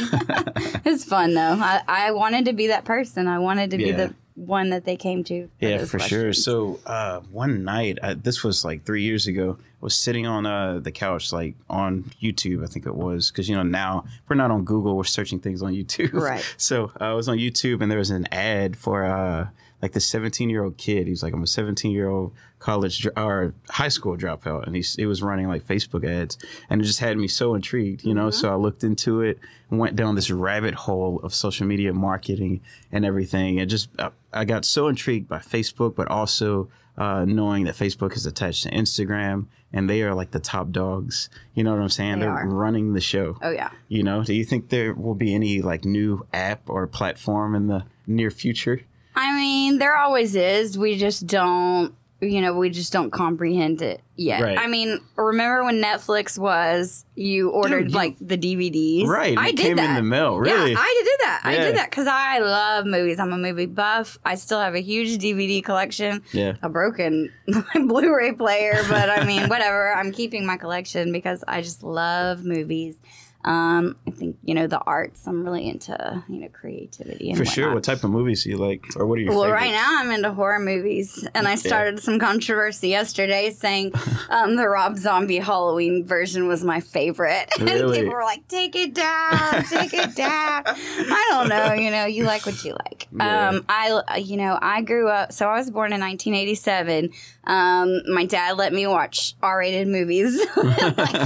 [0.85, 1.57] it's fun though.
[1.59, 3.27] I, I wanted to be that person.
[3.27, 5.49] I wanted to be the one that they came to.
[5.59, 6.31] Yeah, for sure.
[6.33, 9.57] So uh, one night, I, this was like three years ago.
[9.81, 13.55] Was sitting on uh, the couch, like on YouTube, I think it was, because you
[13.55, 16.13] know now we're not on Google, we're searching things on YouTube.
[16.13, 16.45] Right.
[16.57, 19.47] So uh, I was on YouTube, and there was an ad for uh,
[19.81, 21.07] like the 17 year old kid.
[21.07, 25.05] He's like, I'm a 17 year old college or high school dropout, and he's he
[25.05, 26.37] was running like Facebook ads,
[26.69, 28.29] and it just had me so intrigued, you know.
[28.29, 29.39] So I looked into it
[29.69, 32.61] and went down this rabbit hole of social media marketing
[32.91, 37.63] and everything, and just I, I got so intrigued by Facebook, but also uh, knowing
[37.63, 41.29] that Facebook is attached to Instagram, and they are like the top dogs.
[41.55, 42.19] You know what I'm saying?
[42.19, 42.47] They They're are.
[42.47, 43.37] running the show.
[43.41, 43.69] Oh yeah.
[43.87, 47.67] You know, do you think there will be any like new app or platform in
[47.67, 48.81] the near future?
[49.15, 50.77] I mean, there always is.
[50.77, 54.41] We just don't, you know, we just don't comprehend it yet.
[54.41, 54.57] Right.
[54.57, 59.07] I mean, remember when Netflix was, you ordered you- like the DVDs?
[59.07, 60.71] Right, I it did came in the mail, really?
[60.73, 61.41] Yeah, I did that.
[61.45, 63.19] I did that because I love movies.
[63.19, 64.17] I'm a movie buff.
[64.25, 66.21] I still have a huge DVD collection.
[66.33, 66.55] Yeah.
[66.61, 67.31] A broken
[67.73, 69.93] Blu-ray player, but I mean, whatever.
[69.93, 72.97] I'm keeping my collection because I just love movies.
[73.45, 75.25] Um, I think you know the arts.
[75.25, 77.73] I'm really into you know creativity and For sure.
[77.73, 79.61] What type of movies do you like, or what are your Well, favorites?
[79.61, 83.93] right now I'm into horror movies, and I started some controversy yesterday saying
[84.29, 87.99] um, the Rob Zombie Halloween version was my favorite, and Really?
[87.99, 92.25] people were like, "Take it down, take it down." I don't know, you know, you
[92.25, 93.07] like what you like.
[93.15, 93.49] Yeah.
[93.49, 95.31] Um, I, you know, I grew up.
[95.31, 97.11] So I was born in 1987.
[97.45, 100.67] Um, my dad let me watch R-rated movies like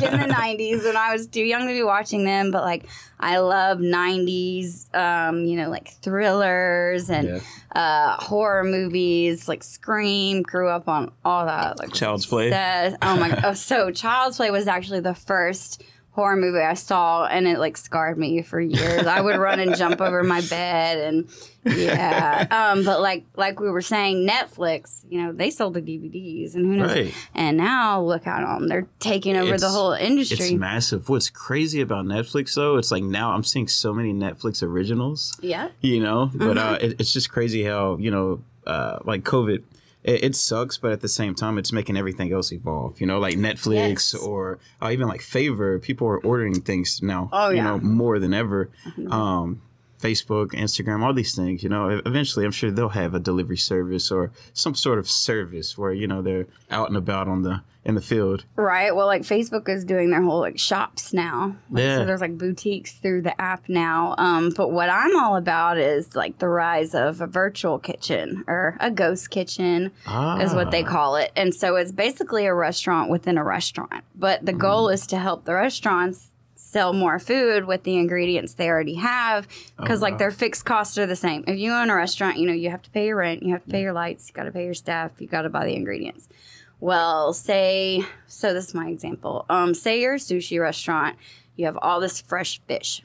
[0.03, 2.51] in the 90s, and I was too young to be watching them.
[2.51, 2.85] But like,
[3.19, 7.39] I love 90s, um, you know, like thrillers and Yeah.
[7.79, 10.41] uh, horror movies, like Scream.
[10.43, 11.79] Grew up on all that.
[11.79, 12.49] Like Child's Play?
[12.51, 13.39] says- oh my god!
[13.45, 15.81] Oh, so Child's Play was actually the first
[16.13, 19.05] horror movie I saw, and it like scarred me for years.
[19.05, 21.29] I would run and jump over my bed, and
[21.65, 22.47] yeah.
[22.73, 26.65] Um, but like like we were saying, Netflix, you know, they sold the DVDs, and
[26.65, 26.91] who knows?
[26.91, 27.13] Right.
[27.33, 30.37] And now look at them; they're taking over the whole industry.
[30.45, 31.09] It's massive.
[31.09, 35.37] What's crazy about Netflix though, it's like now I'm seeing so many Netflix originals.
[35.41, 35.69] yeah.
[35.81, 36.85] You know, but uh, Mm-hmm.
[36.85, 39.63] it, it's just crazy how you know, uh, like COVID.
[40.03, 42.99] It, it sucks, but at the same time, it's making everything else evolve.
[42.99, 44.15] You know, like Netflix Yes.
[44.15, 45.79] or uh, even like Favor.
[45.79, 47.29] People are ordering things now.
[47.31, 47.55] Oh, yeah.
[47.55, 48.69] you know, more than ever.
[49.09, 49.61] Um,
[50.03, 51.63] Facebook, Instagram, all these things.
[51.63, 55.77] You know, eventually, I'm sure they'll have a delivery service or some sort of service
[55.77, 58.45] where you know they're out and about on the in the field.
[58.55, 58.95] Right.
[58.95, 61.57] Well, like Facebook is doing their whole like shops now.
[61.69, 61.97] Like, Yeah.
[61.97, 64.15] So there's like boutiques through the app now.
[64.17, 68.77] Um, but what I'm all about is like the rise of a virtual kitchen or
[68.79, 69.87] a ghost kitchen
[70.45, 70.69] is what Ah.
[70.69, 71.33] they call it.
[71.35, 74.03] And so it's basically a restaurant within a restaurant.
[74.15, 74.93] But the goal Mm.
[74.93, 76.31] is to help the restaurants
[76.73, 81.05] sell more food with the ingredients they already have because like their fixed costs are
[81.05, 81.43] the same.
[81.47, 83.63] If you own a restaurant, you know you have to pay your rent, you have
[83.63, 85.75] to pay your lights, you got to pay your staff, you got to buy the
[85.75, 86.27] ingredients.
[86.79, 88.53] Well, say so.
[88.55, 89.45] This is my example.
[89.49, 91.15] Um, say you're a sushi restaurant,
[91.55, 93.03] you have all this fresh fish.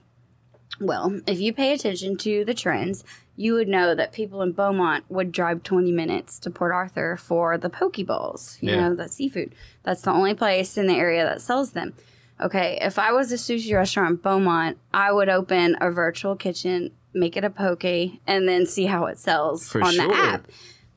[0.81, 3.05] Well, if you pay attention to the trends,
[3.37, 7.59] you would know that people in Beaumont would drive 20 minutes to Port Arthur for
[7.59, 8.89] the poke bowls, you Yeah.
[8.89, 9.55] know, the seafood.
[9.83, 11.93] That's the only place in the area that sells them.
[12.41, 16.93] Okay, if I was a sushi restaurant in Beaumont, I would open a virtual kitchen,
[17.13, 20.09] make it a poke, and then see how it sells For on sure.
[20.09, 20.47] the app.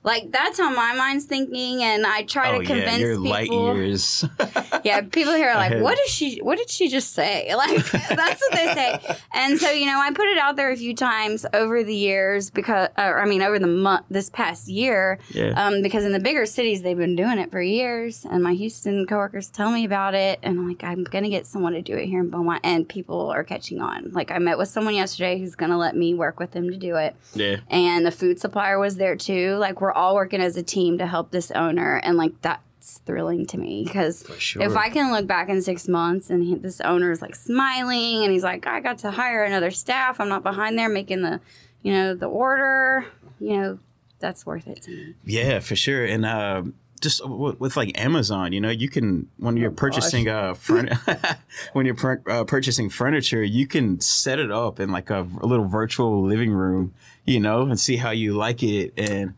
[0.03, 3.29] Like that's how my mind's thinking, and I try Oh to yeah, convince you're people.
[3.29, 4.25] light years.
[4.83, 5.79] Yeah, people here are like.
[5.79, 6.39] "What did she?
[6.39, 9.15] What did she just say?" Like that's what they say.
[9.31, 12.49] And so you know, I put it out there a few times over the years
[12.49, 15.49] because, uh, I mean, over the month this past year, yeah.
[15.51, 19.05] um, because in the bigger cities they've been doing it for years, and my Houston
[19.05, 22.07] coworkers tell me about it, and I'm like, I'm gonna get someone to do it
[22.07, 24.11] here in Beaumont, and people are catching on.
[24.13, 26.95] Like I met with someone yesterday who's gonna let me work with them to do
[26.95, 27.57] it yeah.
[27.69, 29.55] and the food supplier was there too.
[29.57, 33.45] Like we're all working as a team to help this owner, and like that's thrilling
[33.47, 34.61] to me because sure.
[34.63, 38.23] if I can look back in six months and he, this owner is like smiling
[38.23, 40.19] and he's like, I got to hire another staff.
[40.19, 41.39] I'm not behind there making the,
[41.83, 43.05] you know, the order.
[43.39, 43.79] You know,
[44.19, 45.13] that's worth it to me.
[45.25, 46.05] Yeah, for sure.
[46.05, 46.63] And uh,
[47.01, 50.55] just w- with like Amazon, you know, you can when you're Oh, purchasing uh
[51.73, 55.45] when you're pur- uh, purchasing furniture, you can set it up in like a, a
[55.45, 56.93] little virtual living room,
[57.25, 58.93] you know, and see how you like it.
[58.97, 59.33] And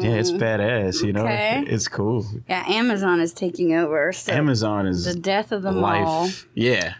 [0.00, 1.04] yeah, it's badass.
[1.04, 1.24] You know.
[1.24, 1.64] Okay.
[1.66, 2.24] it's cool.
[2.48, 4.12] Yeah, Amazon is taking over.
[4.12, 6.46] So Amazon is the death of the life.
[6.54, 6.94] Yeah.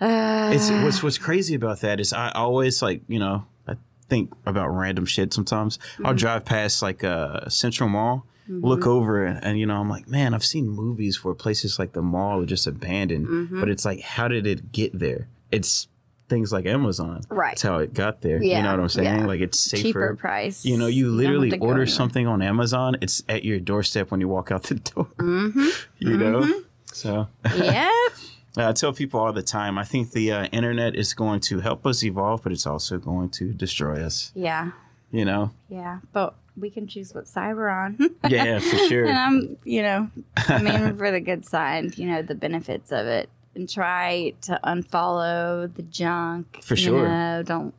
[0.00, 3.76] Uh, It's what's what's crazy about that is I always like you know I
[4.08, 5.78] think about random shit sometimes.
[5.78, 6.06] Mm-hmm.
[6.06, 10.08] I'll drive past like a Central Mall, look over and, and you know I'm like,
[10.08, 13.60] man, I've seen movies where places like the mall are just abandoned, Mm-hmm.
[13.60, 15.28] but it's like, how did it get there?
[15.52, 15.88] It's
[16.28, 17.22] things like Amazon.
[17.28, 17.50] Right.
[17.50, 18.42] That's how it got there.
[18.42, 19.20] You know what I'm saying?
[19.20, 19.26] yeah.
[19.26, 19.82] Like it's safer.
[19.82, 20.64] cheaper price.
[20.64, 24.28] You know, you literally go order something on Amazon, it's at your doorstep when you
[24.28, 25.06] walk out the door.
[25.18, 25.68] Mm-hmm.
[25.98, 26.62] You know?
[26.86, 27.90] So yeah.
[28.56, 31.84] I tell people all the time, I think the uh, internet is going to help
[31.86, 34.30] us evolve, but it's also going to destroy us.
[34.34, 34.70] Yeah.
[35.10, 35.50] You know?
[35.68, 35.98] Yeah.
[36.12, 37.98] But we can choose what side we're on.
[38.28, 39.06] Yeah, for sure.
[39.06, 43.06] and I'm, you know, I mean, for the good side, you know, the benefits of
[43.06, 43.28] it.
[43.54, 46.60] And try to unfollow the junk.
[46.62, 47.08] For you sure.
[47.08, 47.74] know, don't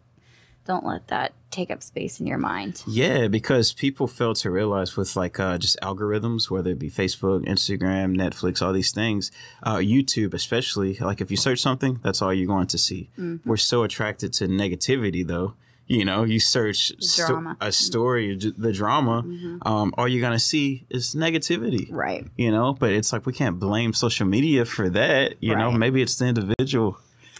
[0.65, 2.83] don't let that take up space in your mind.
[2.87, 7.45] Yeah, because people fail to realize with like uh, just algorithms, whether it be Facebook,
[7.45, 9.31] Instagram, Netflix, all these things,
[9.63, 10.95] uh, YouTube especially.
[10.95, 13.09] Like if you search something, that's all you're going to see.
[13.17, 13.47] Mm-hmm.
[13.47, 15.53] We're so attracted to negativity, though.
[15.87, 17.51] You know, you search sto- Mm-hmm.
[17.61, 19.23] a story, the drama,
[19.61, 21.87] um, all you're gonna see is negativity.
[21.91, 22.25] Right.
[22.37, 25.35] You know, but it's like we can't blame social media for that.
[25.41, 26.97] You know, maybe it's the individual.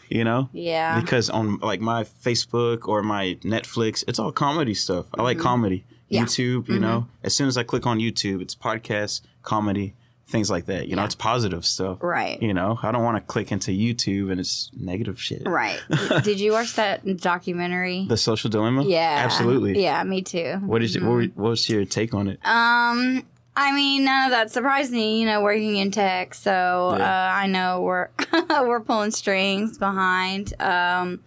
[0.10, 1.02] You know, Yeah.
[1.02, 5.08] because on like my Facebook or my Netflix, it's all comedy stuff.
[5.18, 5.78] I like comedy.
[5.80, 5.92] Mm-hmm.
[6.10, 6.22] Yeah.
[6.26, 6.42] Mm-hmm.
[6.42, 9.96] YouTube, you know, as soon as I click on YouTube, it's podcast comedy,
[10.28, 10.88] things like that.
[10.88, 12.00] You know, it's positive stuff.
[12.02, 12.42] Right.
[12.42, 15.44] You know, I don't want to click into YouTube and it's negative shit.
[15.48, 15.80] Right.
[16.24, 18.06] Did you watch that documentary?
[18.08, 18.84] The social dilemma.
[18.86, 19.18] yeah.
[19.24, 19.82] absolutely.
[19.82, 20.56] Yeah, me too.
[20.66, 22.40] What is what, were- what was your take on it?
[22.46, 23.24] Um,
[23.58, 25.20] I mean, none of that surprised me.
[25.22, 27.04] You know, working in tech, so Yeah.
[27.04, 28.10] uh, I know we're
[28.50, 30.60] we're pulling strings behind.
[30.60, 31.22] Um,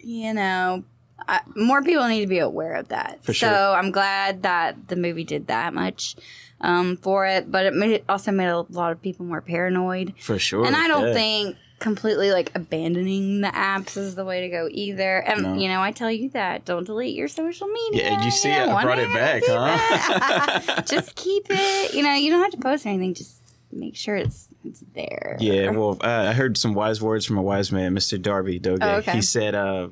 [0.00, 0.84] you know,
[1.28, 3.24] I, more people need to be aware of that.
[3.24, 3.56] For so sure.
[3.76, 6.16] I'm glad that the movie did that much
[6.62, 10.14] um, for it, but it made, also made a lot of people more paranoid.
[10.18, 10.64] For sure.
[10.64, 11.14] And I don't yeah.
[11.14, 15.18] think completely like abandoning the apps is the way to go either.
[15.18, 15.54] And No.
[15.54, 18.04] you know, I tell you that don't delete your social media.
[18.04, 18.72] Yeah, you see don't it.
[18.72, 20.60] I brought it back, huh?
[20.78, 20.86] it.
[20.86, 21.92] just keep it.
[21.92, 23.14] You know, you don't have to post anything.
[23.14, 25.36] Just make sure it's it's there.
[25.40, 28.20] Yeah, well, uh, I heard some wise words from a wise man, Mr.
[28.20, 28.78] Darby Doge.
[28.80, 29.12] Oh, okay.
[29.12, 29.88] He said, uh,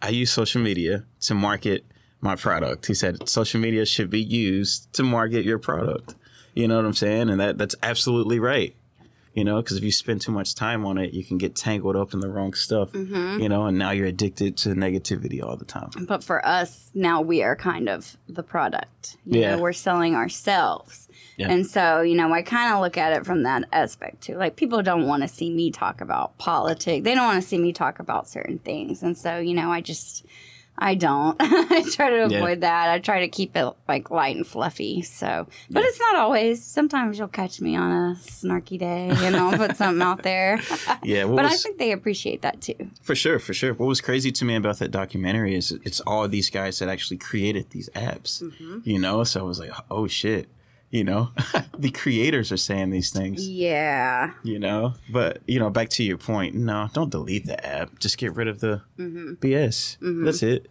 [0.00, 1.84] I use social media to market
[2.20, 2.86] my product.
[2.86, 6.14] He said, social media should be used to market your product.
[6.54, 7.28] You know what I'm saying?
[7.28, 8.74] And that that's absolutely right.
[9.34, 11.94] You know, because if you spend too much time on it, you can get tangled
[11.94, 12.92] up in the wrong stuff.
[12.92, 13.42] Mm-hmm.
[13.42, 15.90] You know, and now you're addicted to negativity all the time.
[16.08, 19.18] But for us, now we are kind of the product.
[19.26, 19.56] You Yeah.
[19.56, 21.08] know, we're selling ourselves.
[21.36, 21.50] Yeah.
[21.50, 24.36] And so, you know, I kind of look at it from that aspect too.
[24.36, 27.04] Like, people don't want to see me talk about politics.
[27.04, 29.02] They don't want to see me talk about certain things.
[29.02, 30.24] And so, you know, I just,
[30.78, 31.36] I don't.
[31.40, 32.38] I try to Yeah.
[32.38, 32.90] avoid that.
[32.90, 35.02] I try to keep it like light and fluffy.
[35.02, 36.62] So, but it's not always.
[36.62, 40.60] Sometimes you'll catch me on a snarky day and I'll put something out there.
[41.02, 42.90] Yeah, but I think they appreciate that too.
[43.02, 43.72] For sure, for sure.
[43.74, 47.16] What was crazy to me about that documentary is it's all these guys that actually
[47.18, 48.42] created these apps.
[48.42, 48.80] Mm-hmm.
[48.84, 50.48] You know, so I was like, oh shit.
[50.90, 51.30] You know,
[51.78, 53.46] the creators are saying these things.
[53.48, 54.32] Yeah.
[54.44, 56.54] You know, but you know, back to your point.
[56.54, 57.98] No, don't delete the app.
[57.98, 59.34] Just get rid of the Mm-hmm.
[59.34, 59.96] BS.
[60.24, 60.68] That's it.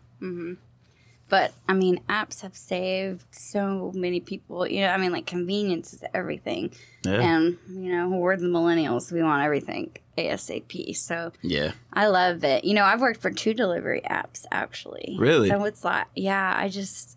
[1.27, 4.67] But I mean, apps have saved so many people.
[4.67, 6.71] You know, I mean, like convenience is everything.
[7.03, 7.19] Yeah.
[7.19, 9.11] And, you know, we're the millennials.
[9.11, 10.95] We want everything ASAP.
[10.95, 11.71] So yeah.
[11.91, 12.63] I love it.
[12.63, 15.15] You know, I've worked for two delivery apps actually.
[15.19, 15.49] Really?
[15.49, 17.14] So it's like, yeah, I just,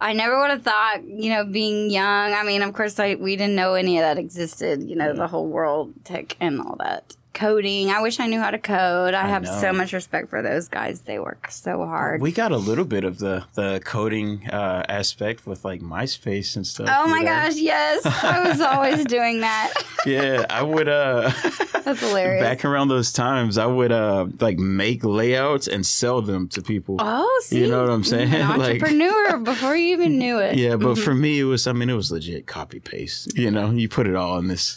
[0.00, 2.32] I never would have thought, you know, being young.
[2.32, 5.16] I mean, of course, I, we didn't know any of that existed, you know, mm.
[5.16, 7.16] the whole world tech and all that.
[7.32, 7.90] Coding.
[7.90, 9.14] I wish I knew how to code.
[9.14, 9.60] I, have know.
[9.60, 11.02] so much respect for those guys.
[11.02, 12.20] They work so hard.
[12.20, 16.66] We got a little bit of the the coding uh, aspect with like MySpace and
[16.66, 16.88] stuff.
[16.90, 17.26] Oh my know?
[17.26, 18.04] gosh, yes.
[18.04, 19.72] I was always doing that.
[20.04, 20.88] Yeah, I would.
[20.88, 21.30] uh
[21.84, 22.42] That's hilarious.
[22.42, 26.96] Back around those times, I would uh like make layouts and sell them to people.
[26.98, 27.60] oh, see.
[27.60, 28.34] You know what I'm saying?
[28.34, 30.56] An Like- entrepreneur before you even knew it.
[30.58, 31.66] Yeah, but for me, it was.
[31.66, 33.36] I mean, it was legit copy paste.
[33.38, 34.76] You know, you put it all in this,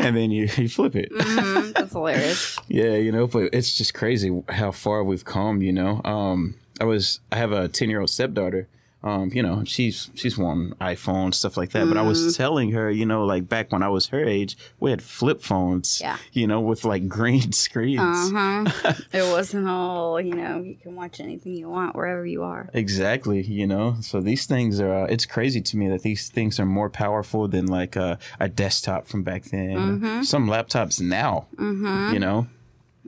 [0.00, 1.12] and then you you flip it.
[1.12, 2.56] Mhm, That's hilarious.
[2.68, 5.60] Yeah, you know, but it's just crazy how far we've come.
[5.60, 8.68] You know, um, I was I have a ten year old stepdaughter.
[9.02, 11.88] Um, you know, she's she's wanting iPhone stuff like that.
[11.88, 12.08] But I Mm-hmm.
[12.10, 15.40] was telling her, you know, like back when I was her age, we had flip
[15.40, 16.00] phones.
[16.02, 16.18] Yeah.
[16.32, 18.00] You know, with like green screens.
[18.02, 18.92] Uh huh.
[19.12, 22.68] it wasn't all, you know, you can watch anything you want wherever you are.
[22.74, 23.96] Exactly, you know.
[24.02, 24.92] So these things are.
[24.92, 28.50] Uh, it's crazy to me that these things are more powerful than like a, a
[28.50, 29.76] desktop from back then.
[29.78, 30.22] Mm-hmm.
[30.24, 32.48] Some laptops now, you know.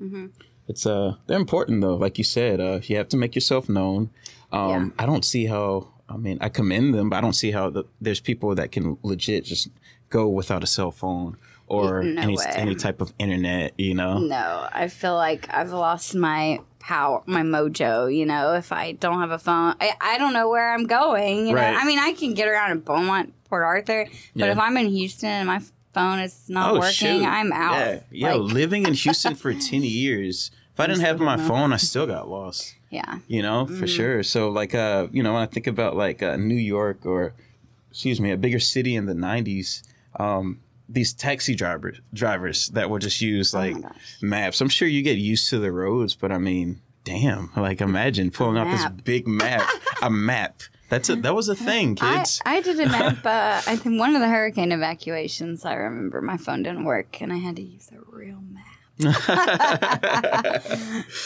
[0.00, 0.26] Mm-hmm.
[0.68, 1.96] It's uh, they're important though.
[1.96, 4.10] Like you said, uh, you have to make yourself known.
[4.52, 5.88] Um, I don't see how.
[6.08, 8.98] I mean, I commend them, but I don't see how the, there's people that can
[9.02, 9.68] legit just
[10.10, 11.38] go without a cell phone
[11.68, 12.44] or No any way.
[12.54, 13.72] any type of internet.
[13.78, 14.18] You know.
[14.18, 19.20] No, I feel like I've lost my power, my mojo, you know, if I don't
[19.20, 19.74] have a phone.
[19.80, 21.46] I, I don't know where I'm going.
[21.46, 21.60] You know?
[21.60, 21.74] Right.
[21.76, 24.52] I mean, I can get around in Beaumont, Port Arthur, but Yeah.
[24.52, 25.60] if I'm in Houston and my
[25.94, 27.74] phone is not working, I'm out.
[27.86, 30.50] Oh, Yeah, Like, living in Houston for ten years.
[30.82, 32.74] If I didn't have my phone, I still got lost.
[32.90, 33.18] yeah.
[33.28, 34.22] You know, for sure.
[34.22, 37.34] So like, uh, you know, when I think about like uh, New York or,
[37.90, 39.82] excuse me, a bigger city in the '90s,
[40.18, 44.60] um, these taxi drivers drivers that will just use like Oh maps.
[44.60, 48.58] I'm sure you get used to the roads, but I mean, damn, like imagine pulling
[48.58, 49.68] out this big map,
[50.02, 50.62] a map.
[50.88, 52.42] That's a that was a thing, I, kids.
[52.44, 53.24] I did a map.
[53.24, 55.64] Uh, I think one of the hurricane evacuations.
[55.64, 58.66] I remember my phone didn't work, and I had to use a real map.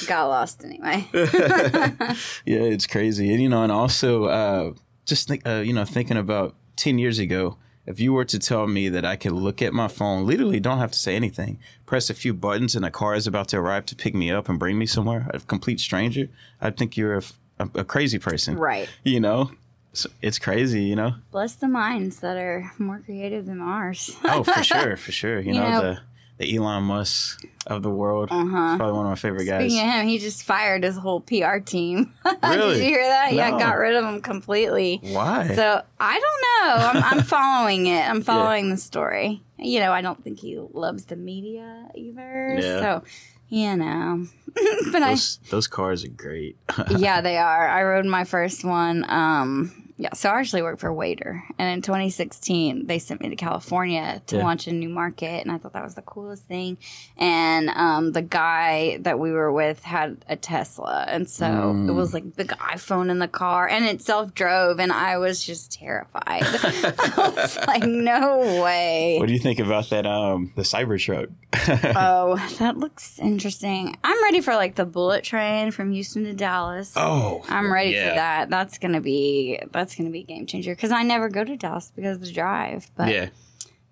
[0.07, 1.07] Got lost anyway.
[1.13, 4.73] yeah, it's crazy, and you know, and also uh,
[5.05, 7.57] just think, uh, you know, thinking about ten years ago,
[7.87, 10.79] if you were to tell me that I could look at my phone, literally don't
[10.79, 13.87] have to say anything, press a few buttons, and a car is about to arrive
[13.87, 16.29] to pick me up and bring me somewhere, a complete stranger,
[16.61, 17.23] I'd think you're a,
[17.59, 18.89] a, a crazy person, right.
[19.05, 19.51] You know,
[19.93, 21.15] so it's crazy, you know.
[21.31, 24.17] Bless the minds that are more creative than ours.
[24.25, 25.41] Oh, for sure, for sure.
[25.41, 26.01] You, You know, know- the
[26.39, 28.29] the Elon Musk of the world.
[28.31, 28.77] Uh-huh.
[28.77, 29.71] Probably one of my favorite guys.
[29.73, 32.13] Speaking of him, he just fired his whole PR team.
[32.43, 32.75] Really?
[32.75, 33.33] Did you hear that?
[33.33, 35.01] Yeah, got rid of him completely.
[35.03, 35.49] Why?
[35.55, 37.01] So I don't know.
[37.01, 38.09] I'm, I'm following it.
[38.09, 39.43] I'm following the story.
[39.59, 42.59] You know, I don't think he loves the media either.
[42.61, 42.81] Yeah.
[42.81, 43.05] So,
[43.49, 44.27] you know,
[44.93, 46.57] but those those cars are great.
[46.91, 47.69] Yeah, they are.
[47.69, 49.05] I rode my first one.
[49.09, 53.37] Um, yeah, so I actually worked for Waitr, and in 2016 they sent me to
[53.37, 54.43] California to Yeah.
[54.43, 56.77] launch a new market, and I thought that was the coolest thing.
[57.17, 61.89] And um, the guy that we were with had a Tesla, and so Mm.
[61.89, 65.45] it was like the iPhone in the car, and it self drove, and I was
[65.45, 66.43] just terrified.
[66.45, 69.17] I was like, no way.
[69.19, 70.07] what do you think about that?
[70.07, 71.31] Um, the Cybertruck.
[71.97, 73.97] Oh, that looks interesting.
[74.05, 76.93] I'm ready for like the bullet train from Houston to Dallas.
[76.97, 78.11] oh, I'm ready yeah.
[78.11, 78.51] for that.
[78.51, 81.93] That's gonna be that's gonna be a game changer because I never go to Dallas
[81.95, 83.29] because of the drive, but Yeah,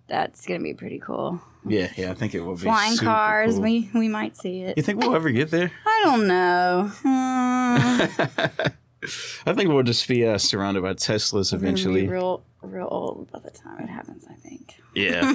[0.08, 1.40] that's gonna be pretty cool.
[1.66, 2.10] yeah, yeah.
[2.10, 3.62] I think it will be Flying cars, cool.
[3.62, 4.76] we we might see it.
[4.76, 5.70] You think we'll ever get there?
[5.86, 6.90] I don't know.
[9.46, 12.08] I think we'll just be uh, surrounded by Teslas eventually.
[12.08, 14.24] real real old by the time it happens.
[14.28, 14.80] I think.
[14.94, 15.34] Yeah,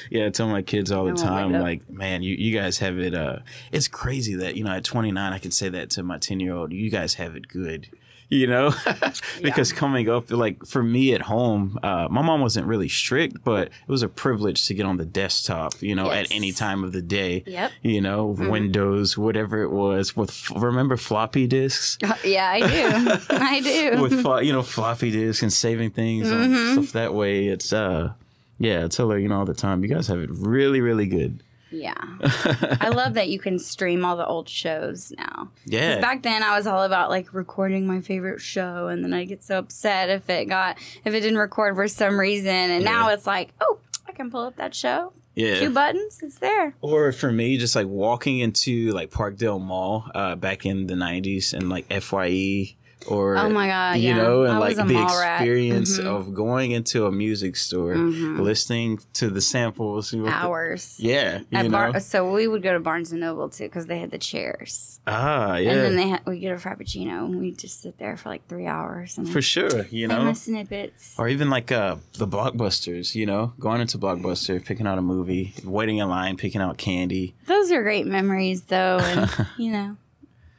[0.10, 0.26] yeah.
[0.26, 3.14] I tell my kids all the time, like, man, you, you guys have it.
[3.14, 3.40] Uh,
[3.70, 6.54] it's crazy that you know at 29 I can say that to my 10 year
[6.54, 6.72] old.
[6.72, 7.88] You guys have it good.
[8.28, 8.72] You know,
[9.42, 13.68] because coming up, like for me at home, uh, my mom wasn't really strict, but
[13.68, 16.92] it was a privilege to get on the desktop, you know, at any time of
[16.92, 17.44] the day.
[17.46, 17.70] Yep.
[17.82, 21.98] You know, Windows, whatever it was, with remember floppy disks.
[22.24, 23.20] yeah, I do.
[23.30, 24.02] I do.
[24.02, 26.54] with you know floppy disks and saving things Mm-hmm.
[26.54, 27.46] and stuff that way.
[27.46, 28.12] It's uh,
[28.58, 29.82] yeah, I tell her you know all the time.
[29.84, 31.42] You guys have it really, really good.
[31.76, 31.94] Yeah.
[32.80, 35.50] I love that you can stream all the old shows now.
[35.64, 36.00] Yeah.
[36.00, 39.42] Back then, I was all about like recording my favorite show, and then I get
[39.44, 42.48] so upset if it got if it didn't record for some reason.
[42.48, 45.12] And now it's like, oh, I can pull up that show.
[45.34, 45.60] yeah.
[45.60, 46.74] Two buttons, it's there.
[46.80, 51.52] Or for me, just like walking into like Parkdale Mall uh, back in the '90s
[51.52, 52.76] and like Fye
[53.06, 54.16] or Oh my God, you yeah.
[54.16, 56.04] know, and I like the experience Mhm.
[56.06, 58.40] of going into a music store, Mhm.
[58.40, 60.96] listening to the samples, Hours.
[60.98, 64.10] yeah, you know, so we would go to Barnes and Noble too because they had
[64.10, 67.80] the chairs, ah, yeah, and then they had, we get a frappuccino, and we just
[67.82, 70.32] sit there for like three hours and for sure, you know.
[70.32, 71.14] snippets.
[71.18, 75.54] Or even like uh, the blockbusters, you know, going into blockbuster, picking out a movie,
[75.64, 77.34] waiting in line, picking out candy.
[77.46, 79.96] Those are great memories, though, and you know,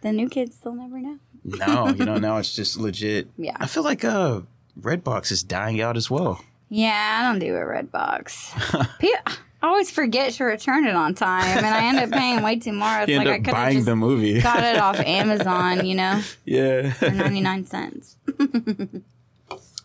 [0.02, 1.18] the new kids they'll never know.
[1.48, 3.28] No, you know, now it's just legit.
[3.38, 3.56] Yeah.
[3.60, 4.42] I feel like uh,
[4.80, 6.44] Redbox is dying out as well.
[6.70, 8.52] Yeah, I don't do a Redbox.
[9.60, 12.74] I always forget to return it on time, and I end up paying way too
[12.74, 13.10] much.
[13.10, 14.42] It's You like end I up could have buying just the movie.
[14.42, 16.92] got it off Amazon, you know, yeah.
[16.94, 18.18] for ninety nine cents.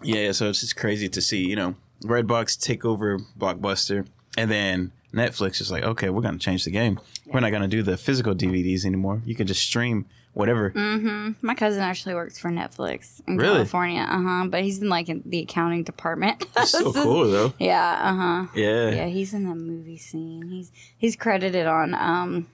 [0.03, 4.07] yeah, so it's just crazy to see, you know, Redbox take over Blockbuster
[4.37, 6.99] and then Netflix is like, okay, we're going to change the game.
[7.27, 9.23] We're not going to do the physical DVDs anymore.
[9.25, 10.71] You can just stream whatever.
[10.71, 11.33] Mm-hmm.
[11.47, 13.55] My cousin actually works for Netflix in Really?
[13.57, 14.03] California.
[14.09, 14.47] Uh huh.
[14.49, 16.45] But he's in like in the accounting department.
[16.57, 17.53] It's so cool, though.
[17.59, 18.01] Yeah.
[18.03, 18.47] Uh huh.
[18.55, 18.91] Yeah.
[18.91, 20.49] Yeah, he's in the movie scene.
[20.49, 22.49] He's he's credited on um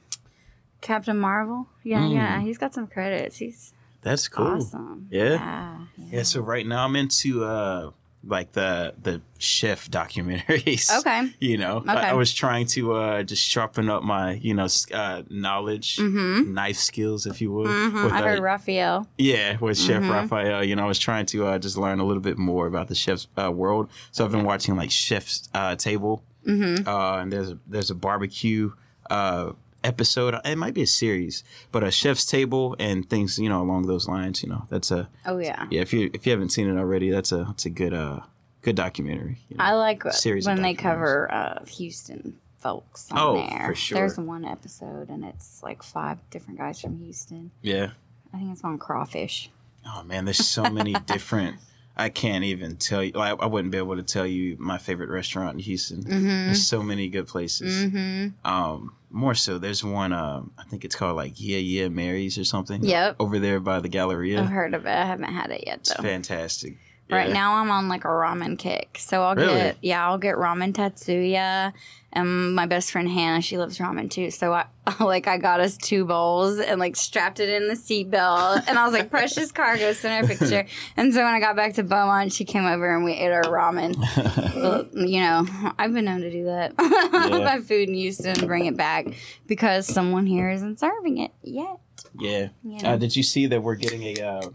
[0.80, 1.68] Captain Marvel.
[1.82, 2.14] Yeah, Mm.
[2.14, 2.40] yeah.
[2.40, 3.36] He's got some credits.
[3.38, 3.72] He's
[4.02, 4.46] That's cool.
[4.46, 5.08] awesome.
[5.10, 5.32] Yeah?
[5.34, 5.78] Yeah.
[6.10, 7.90] Yeah, so right now I'm into uh
[8.24, 10.90] like the the chef documentaries.
[10.98, 11.30] Okay.
[11.40, 12.06] You know, I, Okay.
[12.08, 16.52] I was trying to uh just sharpen up my, you know, uh knowledge, Mm-hmm.
[16.52, 17.68] knife skills if you would.
[17.68, 18.04] Mm-hmm.
[18.04, 19.06] with, I uh, heard Raphael.
[19.18, 20.10] Yeah, with Chef Mhm.
[20.10, 22.88] Raphael, you know, I was trying to uh, just learn a little bit more about
[22.88, 23.88] the chef's uh, world.
[24.10, 26.88] So I've been watching like Chef's uh, Table, Mm-hmm.
[26.88, 28.72] uh, and there's a, there's a barbecue
[29.10, 29.52] uh,
[29.84, 30.34] episode.
[30.44, 34.08] It might be a series, but a Chef's Table and things, you know, along those
[34.08, 34.42] lines.
[34.42, 35.66] You know, that's a Oh yeah.
[35.70, 35.80] yeah.
[35.80, 38.20] If you if you haven't seen it already, that's a that's a good uh
[38.62, 39.38] good documentary.
[39.48, 39.64] you know.
[39.64, 43.66] I like Series when they cover uh, Houston folks on Oh, there.
[43.68, 43.98] for sure.
[43.98, 47.50] There's one episode and it's like five different guys from Houston.
[47.62, 47.90] yeah.
[48.34, 49.48] I think it's on crawfish.
[49.86, 51.56] Oh man, there's so many different.
[51.98, 53.12] I can't even tell you.
[53.12, 56.04] Like, I wouldn't be able to tell you my favorite restaurant in Houston.
[56.04, 56.26] Mm-hmm.
[56.46, 57.86] There's so many good places.
[57.86, 58.28] Mm-hmm.
[58.48, 60.12] Um, more so, there's one.
[60.12, 62.84] Um, I think it's called like Yeah Yeah Mary's or something.
[62.84, 63.16] Yep.
[63.18, 64.40] Over there by the Galleria.
[64.42, 64.90] I've heard of it.
[64.90, 66.02] I haven't had it yet It's though.
[66.02, 66.76] fantastic.
[67.10, 67.34] Right Yeah.
[67.34, 68.98] now I'm on like a ramen kick.
[69.00, 69.54] So I'll Really?
[69.54, 71.72] get yeah, I'll get ramen tatsuya.
[72.10, 74.30] And my best friend Hannah, she loves ramen too.
[74.30, 74.66] So I
[75.00, 78.64] like I got us two bowls and like strapped it in the seatbelt.
[78.66, 80.66] And I was like, precious cargo, send her a picture.
[80.96, 83.42] And so when I got back to Beaumont, she came over and we ate our
[83.42, 83.94] ramen.
[84.58, 85.46] Well, you know,
[85.78, 86.76] I've been known to do that.
[86.76, 89.06] Buy food in Houston, and bring it back
[89.46, 91.78] because someone here isn't serving it yet.
[92.18, 92.48] yeah.
[92.64, 92.78] Know?
[92.82, 94.20] Uh, did you see that we're getting a?
[94.20, 94.50] Uh,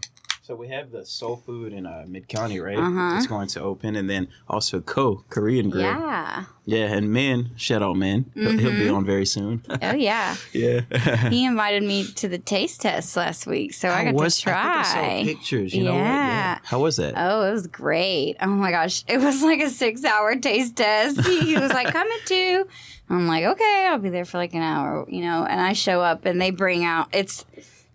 [0.46, 2.76] so we have the Soul Food in uh, Mid County, right?
[2.76, 3.16] Uh-huh.
[3.16, 5.84] It's going to open, and then also Ko Korean Grill.
[5.84, 6.44] yeah.
[6.66, 8.30] Yeah, and Man, shout out Men.
[8.34, 8.96] He'll, he'll be Mhm.
[8.96, 9.62] on very soon.
[9.82, 10.36] Oh yeah.
[10.52, 10.80] yeah.
[11.30, 14.82] he invited me to the taste test last week, so I got was- to try.
[14.84, 15.74] I, I pictures.
[15.74, 16.00] You know what?
[16.00, 16.58] Yeah.
[16.64, 17.14] How was it?
[17.16, 18.36] Oh, it was great.
[18.40, 19.02] Oh my gosh.
[19.08, 21.20] It was like a six hour taste test.
[21.26, 22.66] He, he was like, come at two.
[23.10, 26.00] I'm like, okay, I'll be there for like an hour, you know, and I show
[26.00, 27.44] up and they bring out, it's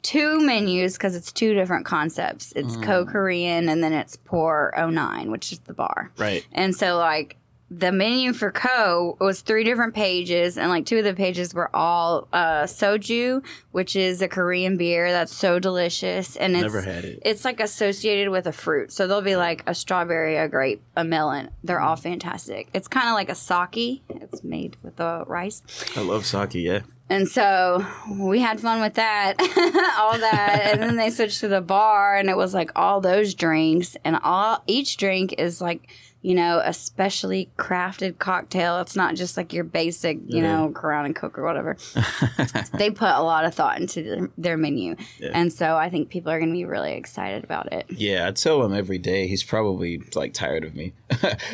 [0.01, 2.53] two menus because it's two different concepts.
[2.55, 2.83] It's Mm.
[2.83, 6.11] Ko Korean and then it's Pour 09, which is the bar.
[6.17, 6.45] right.
[6.51, 7.35] And so, like,
[7.71, 11.69] the menu for Ko was three different pages, and like two of the pages were
[11.75, 13.43] all uh, soju,
[13.73, 17.19] which is a Korean beer that's so delicious, and it's Never had it.
[17.23, 18.91] it's like associated with a fruit.
[18.91, 21.51] So there'll be like a strawberry, a grape, a melon.
[21.63, 22.69] They're all fantastic.
[22.73, 24.01] It's kind of like a sake.
[24.09, 25.61] It's made with the rice.
[25.95, 26.55] I love sake.
[26.55, 26.79] Yeah.
[27.09, 29.35] And so we had fun with that,
[29.99, 33.33] all that, and then they switched to the bar, and it was like all those
[33.33, 35.89] drinks, and all each drink is like
[36.21, 38.79] you know a specially crafted cocktail.
[38.79, 40.57] It's not just like your basic you Yeah.
[40.57, 41.77] know Crown and Coke or whatever.
[42.77, 45.31] they put a lot of thought into their, their menu, Yeah.
[45.33, 47.85] and so I think people are going to be really excited about it.
[47.89, 49.27] Yeah, I tell him every day.
[49.27, 50.93] He's probably like tired of me.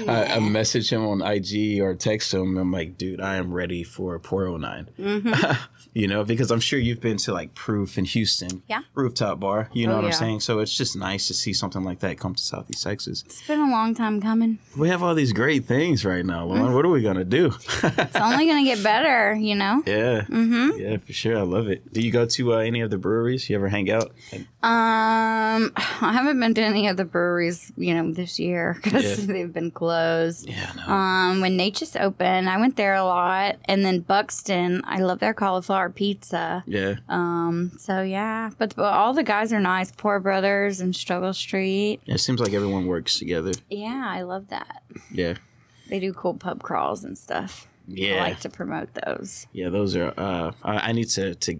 [0.07, 2.57] I, I message him on IG or text him.
[2.57, 4.89] I'm like, dude, I am ready for Pour 09.
[4.99, 5.51] Mm-hmm.
[5.93, 8.63] you know, because I'm sure you've been to like Proof in Houston.
[8.67, 8.81] Yeah.
[8.93, 9.69] Rooftop bar.
[9.73, 10.39] You know Oh, what I'm saying?
[10.41, 13.23] So it's just nice to see something like that come to Southeast Texas.
[13.25, 14.54] It's been a long time coming.
[14.77, 16.73] We have all these great things right now, Lauren.
[16.73, 17.53] What are we gonna do?
[17.83, 19.81] It's only gonna get better, you know.
[19.87, 20.79] yeah, mm-hmm.
[20.79, 21.37] yeah, for sure.
[21.37, 21.91] I love it.
[21.93, 23.49] Do you go to uh, any of the breweries?
[23.49, 24.11] You ever hang out?
[24.63, 29.33] Um, I haven't been to any of the breweries, you know, this year because Yeah.
[29.33, 30.49] they've been closed.
[30.49, 30.93] Yeah, no.
[30.93, 35.33] Um, when Neches open, I went there a lot, and then Buckstin, I love their
[35.35, 36.63] cauliflower pizza.
[36.65, 39.91] yeah, Um, so yeah, but, but all the guys are nice.
[39.91, 41.99] Pour Brothers and Struggle Street.
[42.07, 43.51] it seems like everyone works together.
[43.69, 44.83] Yeah, I love that.
[45.11, 45.35] Yeah,
[45.89, 47.67] They do cool pub crawls and stuff.
[47.87, 49.47] yeah, I like to promote those.
[49.53, 49.69] yeah.
[49.69, 50.13] Those are.
[50.17, 51.59] Uh, I, I need to to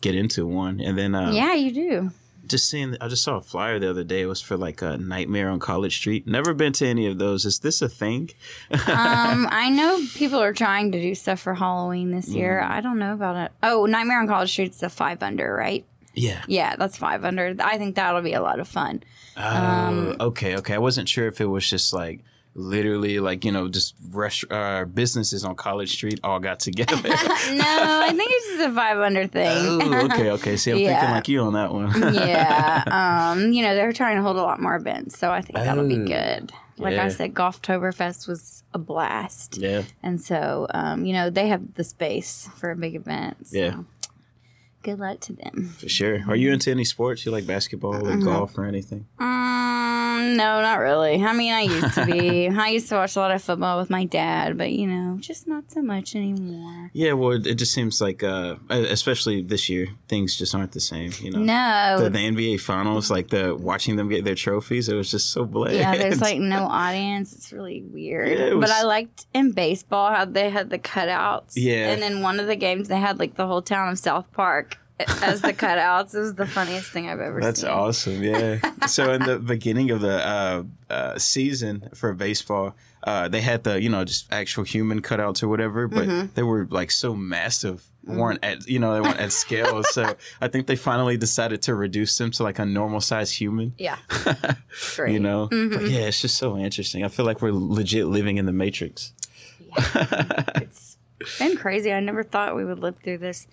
[0.00, 2.10] get into one, and then uh, yeah, you do.
[2.46, 4.98] just seeing i just saw a flyer the other day it was for like a
[4.98, 8.28] nightmare on college street never been to any of those is this a thing
[8.70, 8.78] um,
[9.50, 12.60] I know people are trying to do stuff for Halloween this year.
[12.62, 12.70] Mm.
[12.70, 13.52] I don't know about it.
[13.62, 15.86] Oh, Nightmare on College Street's the five under, right?
[16.14, 17.54] Yeah Yeah, that's five under.
[17.60, 19.02] I think that'll be a lot of fun.
[19.36, 22.20] oh okay okay i wasn't sure if it was just like
[22.56, 27.10] literally like you know just rest- uh, businesses on college street all got together no,
[27.10, 29.48] I think it's just a five under thing.
[29.82, 32.84] oh okay okay see i'm thinking like you on that one yeah.
[32.86, 35.88] Um, you know, they're trying to hold a lot more events, so I think that'll
[35.88, 36.52] be Oh, good.
[36.76, 37.04] Like yeah.
[37.04, 39.56] I said, Golftoberfest was a blast.
[39.58, 43.46] yeah And so, um, you know, they have the space for a big event.
[43.48, 43.76] So Yeah.
[44.84, 45.74] Good luck to them.
[45.78, 48.24] for sure are you into any sports you like basketball or Mm-hmm.
[48.24, 51.22] golf or anything Um, no, not really.
[51.22, 52.48] I mean, I used to be.
[52.66, 55.46] I used to watch a lot of football with my dad, but you know, just
[55.48, 56.90] not so much anymore.
[56.92, 60.80] yeah well it it just seems like uh especially this year things just aren't the
[60.80, 62.02] same you know No.
[62.04, 65.44] the, the NBA finals, like the watching them get their trophies, it was just so
[65.44, 65.76] bland.
[65.76, 67.32] yeah, there's like no audience.
[67.34, 68.28] It's really weird.
[68.28, 71.52] Yeah, it was- But I liked in baseball how they had the cutouts.
[71.56, 71.90] Yeah.
[71.90, 74.73] And in one of the games, they had like the whole town of South Park
[74.98, 76.14] as the cutouts.
[76.14, 77.68] It was the funniest thing I've ever That's seen.
[77.68, 78.22] That's awesome.
[78.22, 78.60] Yeah.
[78.86, 83.80] so in the beginning of the uh, uh, season for baseball, uh, they had the
[83.80, 86.26] you know just actual human cutouts or whatever, but Mm-hmm.
[86.34, 87.84] they were like so massive.
[88.06, 91.74] weren't at you know they weren't at scale so i think they finally decided to
[91.74, 93.96] reduce them to like a normal size human Yeah.
[95.08, 95.74] you know Mm-hmm.
[95.74, 99.14] but yeah it's just so interesting i feel like we're legit living in the matrix
[100.56, 100.98] it's
[101.38, 101.92] been crazy.
[101.92, 103.46] I never thought we would live through this.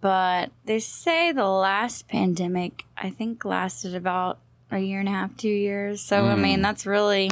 [0.00, 4.38] But they say the last pandemic, I think, lasted about
[4.70, 6.00] a year and a half, two years.
[6.00, 6.40] So, I Mm.
[6.40, 7.30] mean, that's really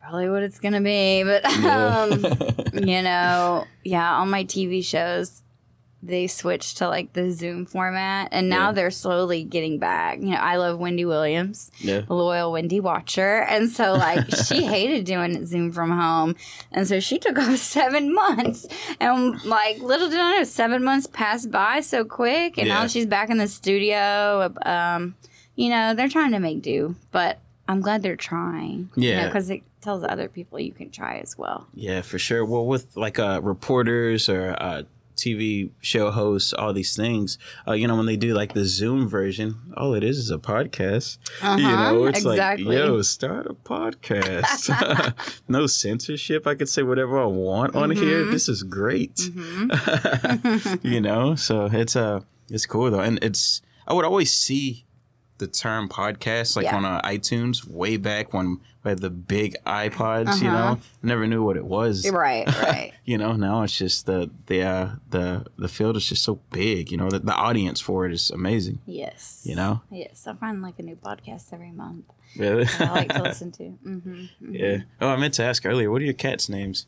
[0.00, 1.22] probably what it's going to be.
[1.24, 2.24] But, um,
[2.72, 5.41] you know, yeah, all my TV shows,
[6.04, 8.28] they switched to like the Zoom format.
[8.32, 8.72] And now Yeah.
[8.72, 10.18] they're slowly getting back.
[10.18, 13.42] You know, I love Wendy Williams yeah loyal Wendy watcher.
[13.42, 16.34] And so, like, she hated doing Zoom from home.
[16.72, 18.66] And so she took off seven months.
[19.00, 22.58] And, like, little did I know, seven months passed by so quick.
[22.58, 22.80] And Yeah.
[22.80, 24.52] now she's back in the studio.
[24.66, 25.14] Um,
[25.54, 27.38] you know, they're trying to make do, but
[27.68, 28.90] I'm glad they're trying.
[28.96, 29.26] Yeah.
[29.26, 31.66] Because it tells other people you can try as well.
[31.74, 32.44] Yeah, for sure.
[32.44, 34.82] Well, with like uh, reporters or uh,
[35.22, 39.08] TV show hosts, all these things, uh, you know, when they do like the Zoom
[39.08, 41.18] version, all it is is a podcast.
[41.42, 42.64] You know, it's Uh-huh, exactly.
[42.64, 44.62] like, yo, start a podcast.
[45.48, 46.46] no censorship.
[46.46, 48.02] I could say whatever I want on Mm-hmm.
[48.02, 48.24] here.
[48.24, 49.20] This is great.
[50.82, 52.20] you know, so it's uh,
[52.50, 54.84] it's cool though, and it's I would always see
[55.42, 56.76] the term podcast like Yeah.
[56.76, 60.40] on uh, iTunes way back when we had the big iPods.
[60.40, 60.74] You Uh-huh.
[60.74, 62.08] know, never knew what it was.
[62.10, 62.92] Right, right.
[63.04, 66.90] You know, now it's just the the uh, the the field is just so big.
[66.92, 68.78] You know, the, the audience for it is amazing.
[68.86, 69.42] yes.
[69.44, 70.26] You know, Yes.
[70.28, 72.04] I find like a new podcast every month.
[72.36, 72.66] Really.
[72.78, 73.64] I like to listen to.
[73.68, 74.78] hmm yeah.
[75.00, 75.90] Oh, I meant to ask earlier.
[75.90, 76.86] What are your cats' names?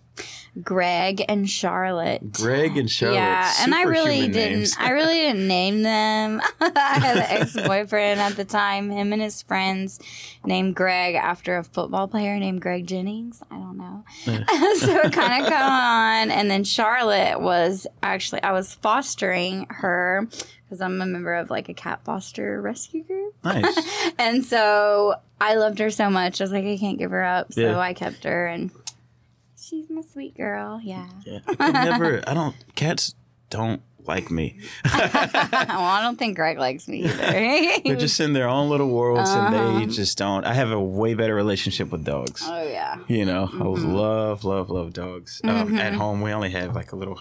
[0.62, 2.32] Greg and Charlotte.
[2.32, 3.16] Greg and Charlotte.
[3.16, 4.70] Yeah, and I really didn't.
[4.78, 6.40] I really didn't name them.
[6.60, 8.90] I had an ex-boyfriend at the time.
[8.90, 9.98] Him and his friends
[10.44, 13.42] named Greg after a football player named Greg Jennings.
[13.50, 14.04] I don't know.
[14.24, 20.28] so it kind of caught on, and then Charlotte was actually I was fostering her
[20.74, 24.12] because I'm a member of like a cat foster rescue group, nice.
[24.18, 26.40] and so I loved her so much.
[26.40, 27.78] I was like, I can't give her up, so Yeah.
[27.78, 28.70] I kept her and.
[29.56, 31.08] She's my sweet girl, yeah.
[31.24, 31.38] Yeah.
[31.58, 32.22] I never.
[32.26, 32.54] I don't.
[32.74, 33.14] Cats
[33.50, 34.58] don't like me.
[34.84, 37.16] well, I don't think Greg likes me either.
[37.84, 39.78] They're just in their own little worlds, and Uh-huh.
[39.80, 40.44] they just don't.
[40.44, 42.42] I have a way better relationship with dogs.
[42.44, 42.98] oh yeah.
[43.08, 43.92] You know, I Mm-hmm.
[43.94, 45.40] love, love, love dogs.
[45.44, 47.20] Um, at home, we only have like a little,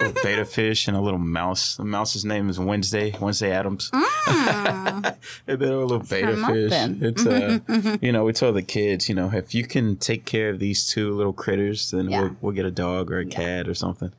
[0.00, 1.76] little betta fish and a little mouse.
[1.76, 3.90] The mouse's name is Wednesday, Wednesday Addams.
[4.26, 5.04] and
[5.46, 6.72] then a little betta fish.
[7.00, 7.58] It's uh,
[8.00, 10.86] you know, we tell the kids, you know, if you can take care of these
[10.86, 12.20] two little critters, then Yeah.
[12.22, 14.12] we'll, we'll get a dog or a cat or something.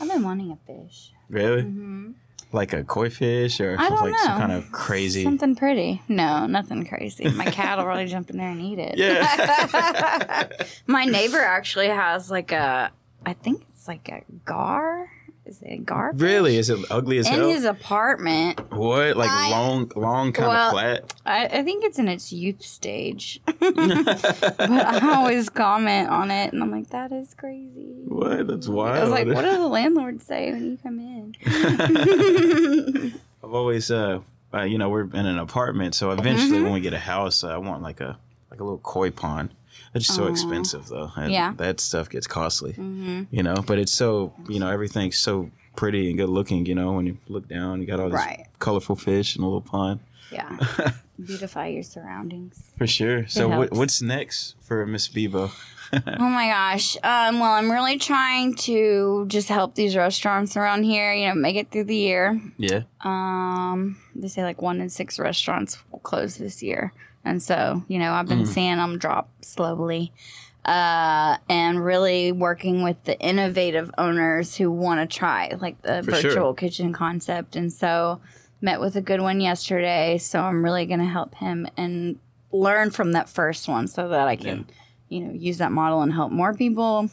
[0.00, 1.12] I've been wanting a fish.
[1.28, 1.62] Really?
[1.62, 2.10] Mm-hmm.
[2.52, 4.46] like a koi fish or I don't like some know.
[4.46, 5.22] kind of crazy?
[5.24, 6.00] Something pretty.
[6.08, 7.28] No, nothing crazy.
[7.30, 8.96] My cat will really jump in there and eat it.
[8.96, 10.48] Yeah.
[10.86, 12.90] My neighbor actually has like a,
[13.26, 15.10] I think it's like a gar.
[15.48, 16.12] Is it a gar?
[16.14, 16.56] really?
[16.58, 17.48] Is it ugly as In hell?
[17.48, 18.60] his apartment.
[18.70, 19.16] what?
[19.16, 21.14] Like I- long, long, kind Well, of flat?
[21.24, 23.40] I, I think it's in its youth stage.
[23.46, 28.02] but I always comment on it and I'm like, that is crazy.
[28.06, 28.46] What?
[28.46, 28.96] That's wild.
[28.98, 31.34] I was like, what do the landlords say when you come in?
[33.42, 34.20] I've always, uh,
[34.52, 36.20] uh, you know, we're in an apartment, so Mm-hmm.
[36.20, 38.18] eventually when we get a house, uh, I want like a
[38.50, 39.50] like a little koi pond.
[39.94, 41.10] It's just so expensive though.
[41.16, 41.52] And Yeah.
[41.56, 42.72] that stuff gets costly.
[42.72, 46.66] hmm You know, but it's so you know everything's so pretty and good looking.
[46.66, 48.46] You know, when you look down, you got all these Right.
[48.58, 50.00] colorful fish in a little pond.
[50.30, 50.58] Yeah.
[51.24, 52.72] Beautify your surroundings.
[52.76, 53.26] For sure.
[53.26, 55.50] So what, what's next for Miss Bebo?
[55.90, 56.98] Oh my gosh.
[57.02, 61.56] Um, well, I'm really trying to just help these restaurants around here, you know, make
[61.56, 62.38] it through the year.
[62.58, 62.82] Yeah.
[63.00, 66.92] Um, they say like one in six restaurants will close this year.
[67.28, 70.12] And so, you know, I've been seeing them drop slowly.
[70.64, 76.12] Uh, and really working with the innovative owners who want to try like the For
[76.16, 76.30] sure.
[76.30, 77.56] virtual kitchen concept.
[77.56, 78.20] And so,
[78.60, 80.18] met with a good one yesterday.
[80.18, 82.18] So, I'm really going to help him and
[82.52, 84.66] learn from that first one so that I can,
[85.08, 87.08] you know, use that model and help more people.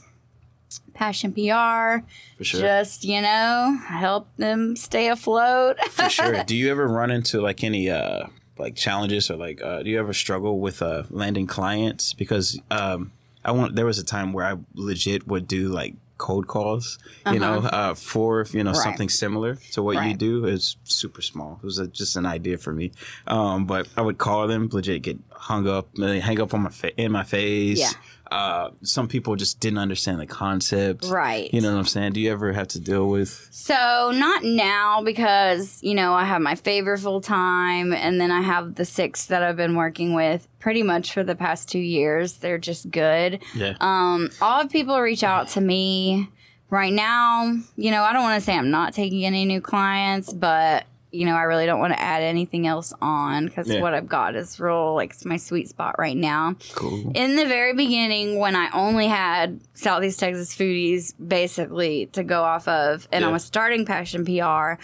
[0.94, 2.04] Passion PR,
[2.38, 2.60] For sure.
[2.62, 5.78] just you know, help them stay afloat.
[5.92, 6.44] For sure.
[6.46, 8.28] Do you ever run into like any uh
[8.58, 13.12] like challenges or like uh do you ever struggle with uh landing clients because um
[13.44, 16.98] I want there was a time where I legit would do like cold calls,
[17.30, 18.80] you know, uh for you know Uh-huh.
[18.80, 18.84] Right.
[18.84, 20.18] something similar to what you Right.
[20.18, 21.60] do is super small.
[21.62, 22.92] It was a, just an idea for me.
[23.28, 26.96] Um but I would call them legit get hung up, hang up on my fa-
[27.00, 27.80] in my face.
[27.80, 27.92] Yeah.
[28.36, 31.06] Uh some people just didn't understand the concept.
[31.06, 31.54] Right.
[31.54, 32.14] You know what I'm saying?
[32.14, 36.42] Do you ever have to deal with So not now because you know I have
[36.42, 40.48] my favor full time, and then I have the six that I've been working with
[40.60, 42.34] pretty much for the past two years.
[42.40, 43.42] They're just good.
[43.54, 43.76] Yeah.
[43.80, 46.28] Um, all of people reach out to me
[46.70, 47.56] right now.
[47.78, 51.26] You know, I don't want to say I'm not taking any new clients, but you
[51.26, 53.82] know, I really don't want to add anything else on because Yeah.
[53.82, 56.56] what I've got is real like it's my sweet spot right now.
[56.74, 57.12] cool.
[57.16, 62.68] In the very beginning, when I only had Southeast Texas foodies basically to go off
[62.68, 64.80] of, and I was starting Passion PR,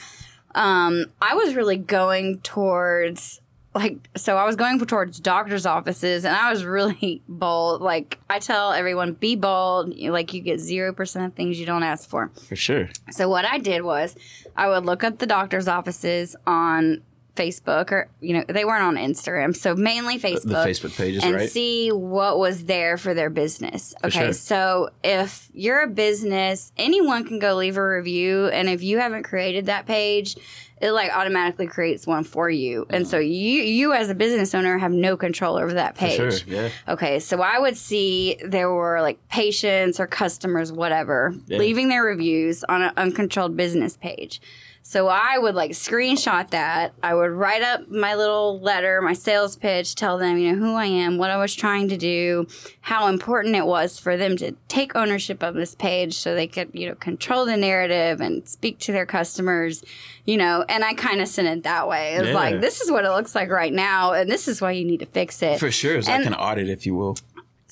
[0.55, 3.39] um, I was really going towards
[3.73, 7.81] like so I was going towards doctors' offices, and I was really bold.
[7.81, 9.97] Like I tell everyone, be bold.
[9.97, 12.31] Like you get zero percent of things you don't ask for.
[12.47, 12.89] For sure.
[13.11, 14.15] So what I did was
[14.55, 17.01] I would look up the doctor's offices on
[17.35, 20.43] Facebook or you know they weren't on Instagram, so mainly Facebook.
[20.43, 20.55] The
[20.89, 21.49] Facebook pages, and right?
[21.49, 23.95] see what was there for their business.
[24.03, 24.33] Okay, sure.
[24.33, 29.23] so if you're a business, anyone can go leave a review, and if you haven't
[29.23, 30.35] created that page,
[30.81, 33.25] it like automatically creates one for you, and so mm.
[33.25, 36.43] you you as a business owner have no control over that page.
[36.45, 36.53] sure.
[36.53, 36.69] Yeah.
[36.87, 41.59] Okay, so I would see there were like patients or customers, whatever, Yeah.
[41.59, 44.41] leaving their reviews on an uncontrolled business page.
[44.83, 46.93] So I would like screenshot that.
[47.01, 50.73] I would write up my little letter, my sales pitch, tell them, you know, who
[50.75, 52.47] I am, what I was trying to do,
[52.81, 56.71] how important it was for them to take ownership of this page so they could,
[56.73, 59.83] you know, control the narrative and speak to their customers,
[60.25, 62.15] you know, and I kind of sent it that way.
[62.15, 62.35] It was Yeah.
[62.35, 64.99] like, this is what it looks like right now, and this is why you need
[64.99, 65.59] to fix it.
[65.59, 65.95] For sure.
[65.95, 67.17] It's And- like an audit, if you will.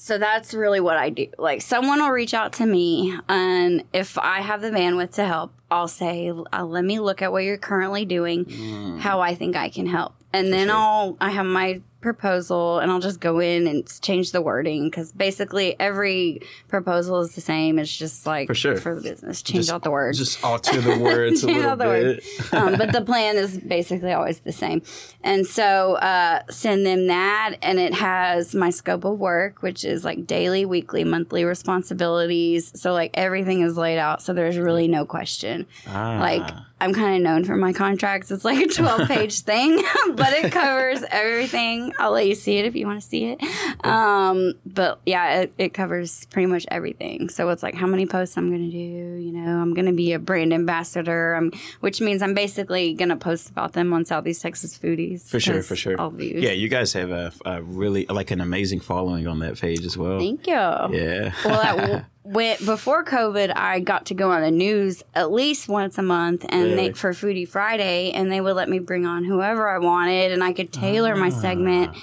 [0.01, 1.27] So that's really what I do.
[1.37, 5.51] Like someone will reach out to me, and if I have the bandwidth to help,
[5.69, 9.67] I'll say, uh, "Let me look at what you're currently doing, how I think I
[9.67, 10.77] can help," and then sure.
[10.77, 15.11] I'll I have my proposal, and I'll just go in and change the wording because
[15.11, 17.77] basically every proposal is the same.
[17.79, 18.77] It's just like For sure.
[18.77, 20.17] for the business, change Just- out the words.
[20.17, 22.23] Just alter the words a little bit.
[22.53, 24.81] um, but the plan is basically always the same.
[25.23, 30.05] And so uh, send them that, and it has my scope of work, which is
[30.05, 32.71] like daily, weekly, monthly responsibilities.
[32.79, 35.65] So like everything is laid out, so there's really no question.
[35.87, 36.17] Ah.
[36.19, 36.49] Like
[36.81, 38.31] I'm kind of known for my contracts.
[38.31, 39.83] It's like a 12 page thing,
[40.13, 41.88] but it covers everything.
[41.97, 43.41] I'll let you see it if you want to see it.
[43.85, 47.29] Um, but yeah, it, it covers pretty much everything.
[47.29, 48.77] So it's like how many posts I'm going to do.
[48.77, 53.09] You know, I'm going to be a brand ambassador, um, which means I'm basically going
[53.09, 55.29] to post about them on Southeast Texas Foodies.
[55.29, 55.99] For sure, for sure.
[55.99, 56.43] All views.
[56.43, 59.97] Yeah, you guys have a, a really like an amazing following on that page as
[59.97, 60.19] well.
[60.19, 60.53] Thank you.
[60.53, 61.33] yeah.
[61.45, 65.97] well, that, when, before COVID, I got to go on the news at least once
[65.97, 69.67] a month, and they, for Foodie Friday, and they would let me bring on whoever
[69.67, 71.41] I wanted, and I could tailor my ah.
[71.41, 71.97] segment.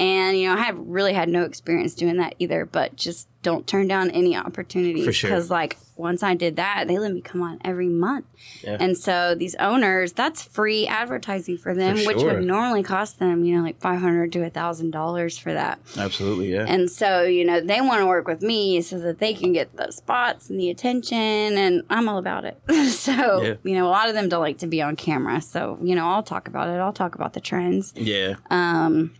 [0.00, 3.66] And you know, I have really had no experience doing that either, but just don't
[3.66, 5.30] turn down any opportunities For sure.
[5.30, 8.24] because like once I did that, they let me come on every month.
[8.62, 8.76] Yeah.
[8.80, 13.44] And so these owners, that's free advertising for them, For which would normally cost them,
[13.44, 15.78] you know, like five hundred to a thousand dollars for that.
[15.98, 16.64] Absolutely, yeah.
[16.66, 19.76] And so, you know, they want to work with me so that they can get
[19.76, 22.58] the spots and the attention, and I'm all about it.
[22.90, 23.54] so, Yeah.
[23.64, 25.40] you know, a lot of them don't like to be on camera.
[25.42, 26.78] So, you know, I'll talk about it.
[26.78, 27.92] I'll talk about the trends.
[27.96, 28.36] yeah.
[28.50, 29.12] Um,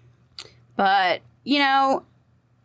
[0.80, 2.04] but, you know,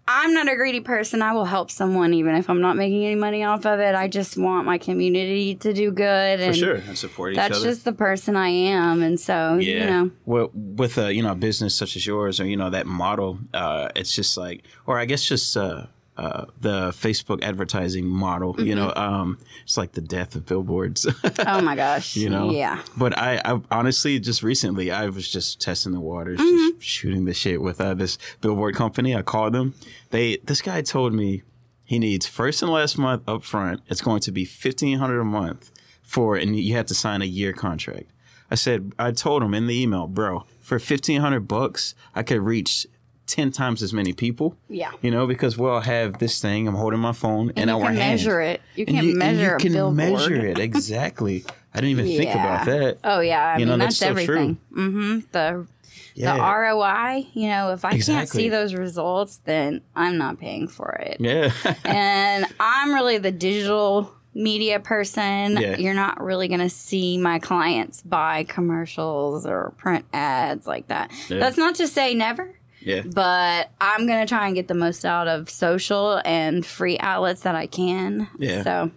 [0.07, 1.22] I'm not a greedy person.
[1.22, 3.93] I will help someone even if I'm not making any money off of it.
[3.93, 6.39] I just want my community to do good.
[6.39, 6.76] For And sure.
[6.76, 7.66] And support each that's other.
[7.66, 9.03] That's just the person I am.
[9.03, 9.74] And so, yeah.
[9.74, 12.70] you know, well, with a you know a business such as yours, or you know
[12.70, 15.88] that model, uh, it's just like, or I guess just uh,
[16.18, 18.55] uh, the Facebook advertising model.
[18.59, 21.05] You know, um, it's like the death of billboards.
[21.47, 22.16] oh my gosh.
[22.16, 22.82] you know, Yeah.
[22.95, 26.78] But I, I honestly just recently I was just testing the waters, Mm-hmm.
[26.80, 29.16] just shooting the shit with uh, this billboard company.
[29.16, 29.74] I called them.
[30.11, 31.43] They this guy told me
[31.84, 33.82] he needs first and last month up front.
[33.88, 37.26] It's going to be fifteen hundred a month for, and you have to sign a
[37.26, 38.09] year contract.
[38.49, 42.41] I said I told him in the email, bro, for fifteen hundred bucks, I could
[42.41, 42.88] reach.
[43.28, 44.55] 10 times as many people.
[44.69, 44.91] Yeah.
[45.01, 47.88] You know, because we'll have this thing, I'm holding my phone in And you our
[47.89, 48.61] can measure it.
[48.76, 50.59] You can't you, measure you a can measure it.
[50.65, 51.45] Exactly.
[51.73, 52.97] I didn't even think about that.
[53.03, 54.36] Oh yeah, I You mean know, that's, that's so true.
[54.36, 54.57] everything.
[54.73, 55.19] Mm-hmm.
[55.32, 55.67] The
[56.13, 56.36] Yeah.
[56.36, 60.91] the ROI, you know, if I can't see those results, then I'm not paying for
[60.93, 61.17] it.
[61.19, 61.51] Yeah.
[61.86, 65.57] And I'm really the digital media person.
[65.57, 65.78] Yeah.
[65.78, 71.11] You're not really going to see my clients buy commercials or print ads like that.
[71.30, 71.39] Yeah.
[71.39, 72.53] That's not to say never.
[72.86, 73.01] Yeah.
[73.01, 77.55] But I'm gonna try and get the most out of social and free outlets that
[77.55, 78.29] I can.
[78.38, 78.63] Yeah.
[78.63, 78.91] So,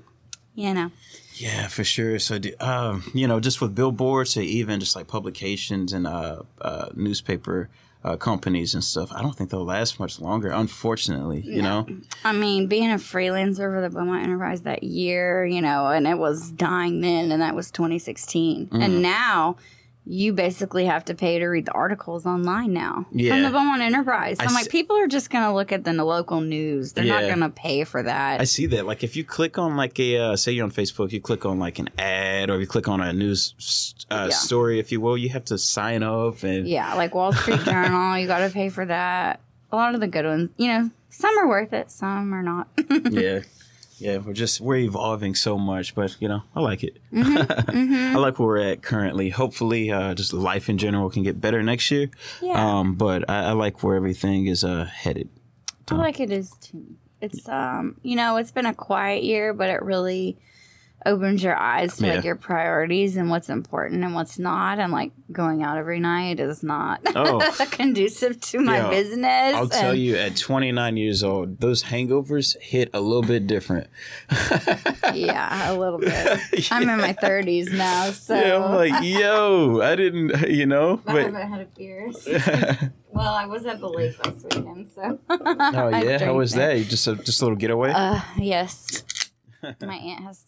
[0.54, 0.90] you know,
[1.34, 2.18] Yeah, for sure.
[2.18, 6.42] So, do- um, you know, just with billboards to even just like publications and uh,
[6.60, 7.68] uh, newspaper
[8.04, 10.50] uh, companies and stuff, I don't think they'll last much longer.
[10.50, 11.86] Unfortunately, you know.
[12.24, 16.18] I mean, being a freelancer for the Beaumont Enterprise that year, you know, and it
[16.18, 18.68] was dying then, and that was 2016.
[18.68, 18.84] Mm.
[18.84, 19.56] And now
[20.10, 24.38] you basically have to pay to read the articles online now from the Beaumont Enterprise.
[24.38, 26.94] So I I'm s- like, people are just going to look at the local news.
[26.94, 28.40] They're not going to pay for that.
[28.40, 28.86] I see that.
[28.86, 31.58] Like, if you click on like a, uh, say you're on Facebook, you click on
[31.58, 33.54] like an ad, or you click on a news
[34.10, 34.34] uh, Yeah.
[34.34, 38.18] story, if you will, you have to sign up and yeah, like Wall Street Journal,
[38.18, 39.40] you got to pay for that.
[39.70, 42.68] A lot of the good ones, you know, some are worth it, some are not.
[43.10, 43.40] yeah
[44.00, 46.98] yeah we're just we're evolving so much but you know i like it.
[47.12, 49.30] Mm-hmm, i like where we're at currently.
[49.30, 52.10] Hopefully uh just life in general can get better next year.
[52.40, 52.78] Yeah.
[52.78, 55.28] um but I, I like where everything is uh headed.
[55.90, 56.84] I like it is too.
[57.20, 60.36] It's um, you know, it's been a quiet year, but it really
[61.06, 62.14] opens your eyes to Yeah.
[62.16, 64.78] like your priorities and what's important and what's not.
[64.78, 67.38] And like going out every night is not Oh.
[67.70, 68.90] conducive to my Yeah.
[68.90, 69.54] business.
[69.54, 73.88] i'll tell you at 29 years old those hangovers hit a little bit different
[75.14, 76.40] yeah, a little bit.
[76.72, 81.12] I'm in my 30s now, so yeah i'm like yo i didn't you know I
[81.12, 82.10] but haven't had a beer
[83.10, 85.18] well, I was at the lake last weekend, so.
[85.30, 89.04] oh yeah how was that just a just a little getaway Uh, yes.
[89.62, 90.44] my aunt has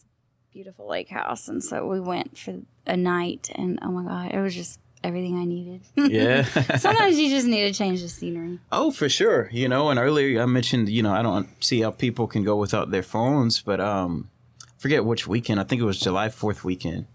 [0.53, 4.41] beautiful lake house, and so we went for a night, and oh my god, it
[4.41, 5.81] was just everything I needed.
[5.95, 6.43] yeah
[6.77, 8.59] Sometimes you just need to change the scenery.
[8.71, 9.49] Oh, for sure.
[9.51, 12.55] You know, and earlier I mentioned, you know, I don't see how people can go
[12.55, 14.29] without their phones, but um
[14.77, 15.59] forget which weekend.
[15.59, 17.07] I think it was July 4th weekend.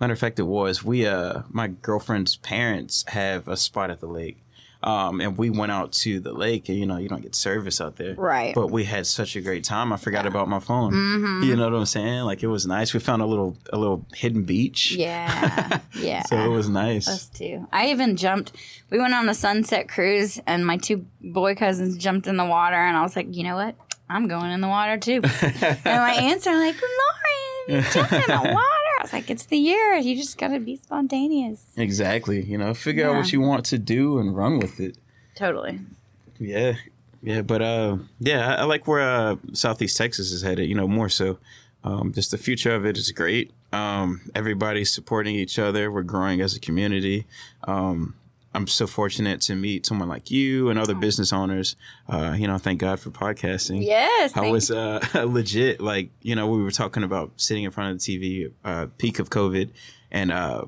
[0.00, 0.84] Matter of fact, it was.
[0.84, 4.42] We uh my girlfriend's parents have a spot at the lake.
[4.82, 7.80] Um, and we went out to the lake, and you know, you don't get service
[7.80, 8.54] out there, Right.
[8.54, 9.92] But we had such a great time.
[9.92, 10.92] I forgot about my phone.
[10.92, 11.42] Mm-hmm.
[11.44, 12.22] You know what I'm saying?
[12.22, 12.92] Like it was nice.
[12.92, 14.92] We found a little a little hidden beach.
[14.92, 16.22] Yeah, yeah.
[16.24, 17.08] So it was nice.
[17.08, 17.66] Us too.
[17.72, 18.52] I even jumped.
[18.90, 22.76] We went on a sunset cruise, and my two boy cousins jumped in the water,
[22.76, 23.76] and I was like, you know what?
[24.08, 25.20] I'm going in the water too.
[25.42, 26.76] and my aunts are like,
[27.68, 28.68] Lauren, jump in the water.
[29.02, 29.94] I was like, it's the year.
[29.96, 31.64] You just got to be spontaneous.
[31.76, 32.40] Exactly.
[32.44, 33.18] You know, figure out Yeah.
[33.18, 34.96] what you want to do and run with it.
[35.34, 35.80] Totally.
[36.38, 36.74] Yeah,
[37.20, 40.68] yeah, but uh, yeah, I, I like where uh, Southeast Texas is headed.
[40.68, 41.38] You know, more so.
[41.84, 43.50] Um, just the future of it is great.
[43.72, 45.90] Um, everybody's supporting each other.
[45.90, 47.26] We're growing as a community.
[47.64, 48.14] Um,
[48.54, 51.76] I'm so fortunate to meet someone like you and other business owners.
[52.08, 53.84] Uh, you know, thank God for podcasting.
[53.84, 54.36] Yes.
[54.36, 58.04] I was uh, legit like you know we were talking about sitting in front of
[58.04, 59.70] the TV, uh, peak of COVID,
[60.10, 60.66] and uh,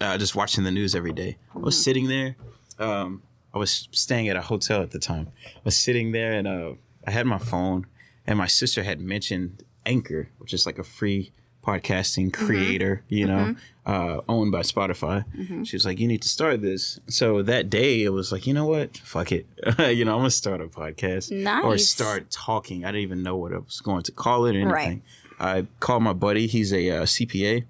[0.00, 1.36] uh, just watching the news every day.
[1.54, 2.36] I was sitting there.
[2.78, 3.22] Um,
[3.54, 5.28] I was staying at a hotel at the time.
[5.44, 6.72] I was sitting there and uh,
[7.06, 7.86] I had my phone,
[8.26, 11.32] and my sister had mentioned Anchor, which is like a free
[11.64, 13.54] podcasting creator, you know,
[13.86, 15.24] uh, owned by Spotify.
[15.66, 18.54] She was like, "You need to start this." So that day, it was like, you
[18.54, 18.96] know what?
[18.98, 19.46] Fuck it.
[19.78, 21.30] you know, I'm gonna start a podcast
[21.64, 22.84] or start talking.
[22.84, 24.70] I didn't even know what I was going to call it or anything.
[24.72, 25.02] Right.
[25.38, 26.46] I called my buddy.
[26.46, 27.64] He's a uh, CPA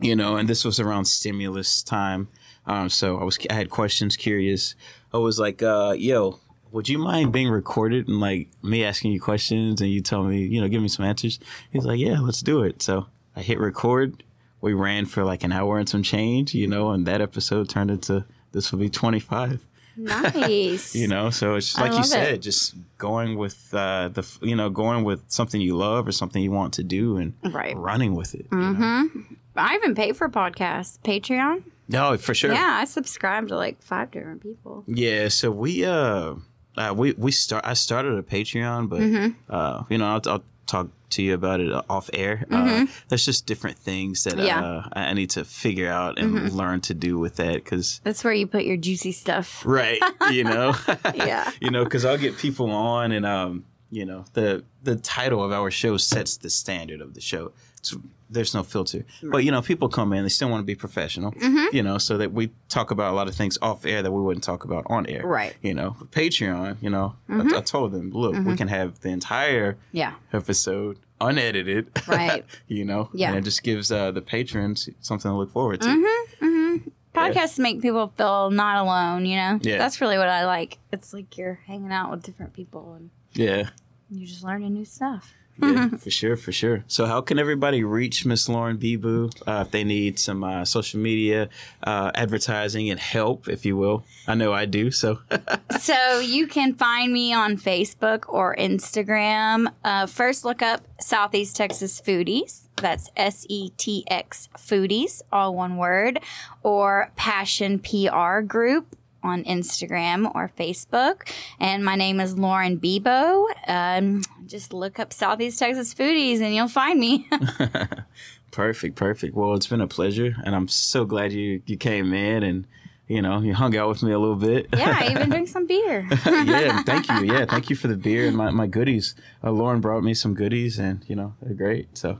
[0.00, 2.28] you know, and this was around stimulus time.
[2.66, 4.74] Um, so I was, I had questions, curious.
[5.12, 6.38] I was like, uh, "Yo,
[6.72, 10.42] would you mind being recorded and like me asking you questions and you tell me,
[10.44, 11.38] you know, give me some answers?"
[11.72, 13.06] He's like, "Yeah, let's do it." So
[13.36, 14.22] I hit record.
[14.60, 17.90] We ran for like an hour and some change, you know, and that episode turned
[17.90, 19.66] into this will be twenty five.
[19.96, 20.94] Nice.
[21.00, 22.38] You know, so it's like you said, it.
[22.42, 26.50] just going with uh, the, you know, going with something you love or something you
[26.52, 27.76] want to do and Right.
[27.76, 28.46] running with it.
[28.50, 29.08] you know?
[29.56, 30.98] I even pay for podcasts.
[31.00, 31.64] Patreon.
[31.88, 32.52] No, for sure.
[32.52, 34.84] Yeah, I subscribe to like five different people.
[34.86, 36.34] Yeah, so we uh,
[36.76, 39.28] uh we we start I started a Patreon, but Mm-hmm.
[39.48, 42.46] uh you know I'll, I'll talk to you about it off air.
[42.52, 44.46] Uh, there's just different things that Mm-hmm.
[44.46, 44.62] Yeah.
[44.62, 44.88] Mm-hmm.
[44.98, 48.32] uh, I need to figure out and learn to do with that because That's where
[48.32, 49.62] you put your juicy stuff.
[49.66, 50.00] right,
[50.30, 50.74] you know,
[51.14, 51.50] Yeah.
[51.60, 55.50] you know, because I'll get people on and um you know the the title of
[55.50, 57.50] our show sets the standard of the show.
[57.78, 57.96] It's,
[58.30, 61.32] there's no filter, but you know, people come in, they still want to be professional,
[61.32, 61.74] Mm-hmm.
[61.76, 64.20] you know, so that we talk about a lot of things off air that we
[64.22, 65.54] wouldn't talk about on air, Right.
[65.62, 67.54] you know, Patreon, you know, Mm-hmm.
[67.54, 70.14] I, I told them, look, we can have the entire Yeah.
[70.32, 72.44] episode unedited, Right.
[72.68, 73.28] you know, Yeah.
[73.30, 75.88] and it just gives uh, the patrons something to look forward to.
[75.88, 76.88] Mm-hmm.
[77.14, 79.58] Podcasts make people feel not alone, you know?
[79.62, 79.78] Yeah.
[79.78, 80.78] That's really what I like.
[80.92, 83.70] It's like you're hanging out with different people and Yeah,
[84.08, 85.34] you're just learning new stuff.
[85.62, 86.84] Yeah, for sure, for sure.
[86.86, 91.00] So, how can everybody reach Miss Lauren Bebo uh, if they need some uh, social
[91.00, 91.48] media
[91.82, 94.04] uh, advertising and help, if you will?
[94.26, 94.90] I know I do.
[94.90, 95.20] So,
[95.80, 99.72] so you can find me on Facebook or Instagram.
[99.84, 102.68] Uh, first, look up Southeast Texas Foodies.
[102.76, 106.20] That's S E T X Foodies, all one word,
[106.62, 111.28] or Passion PR Group on Instagram or Facebook.
[111.58, 113.46] And my name is Lauren Bebo.
[113.66, 117.28] Um, just look up Southeast Texas Foodies and you'll find me.
[118.50, 119.34] perfect, perfect.
[119.34, 122.66] Well, it's been a pleasure, and I'm so glad you you came in and
[123.08, 124.68] you know you hung out with me a little bit.
[124.76, 126.06] yeah, I even drink some beer.
[126.26, 127.32] yeah, thank you.
[127.32, 129.14] Yeah, thank you for the beer and my, my goodies.
[129.42, 131.96] Uh, Lauren brought me some goodies, and you know they're great.
[131.96, 132.18] So,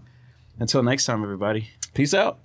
[0.58, 1.70] until next time, everybody.
[1.94, 2.38] Peace out.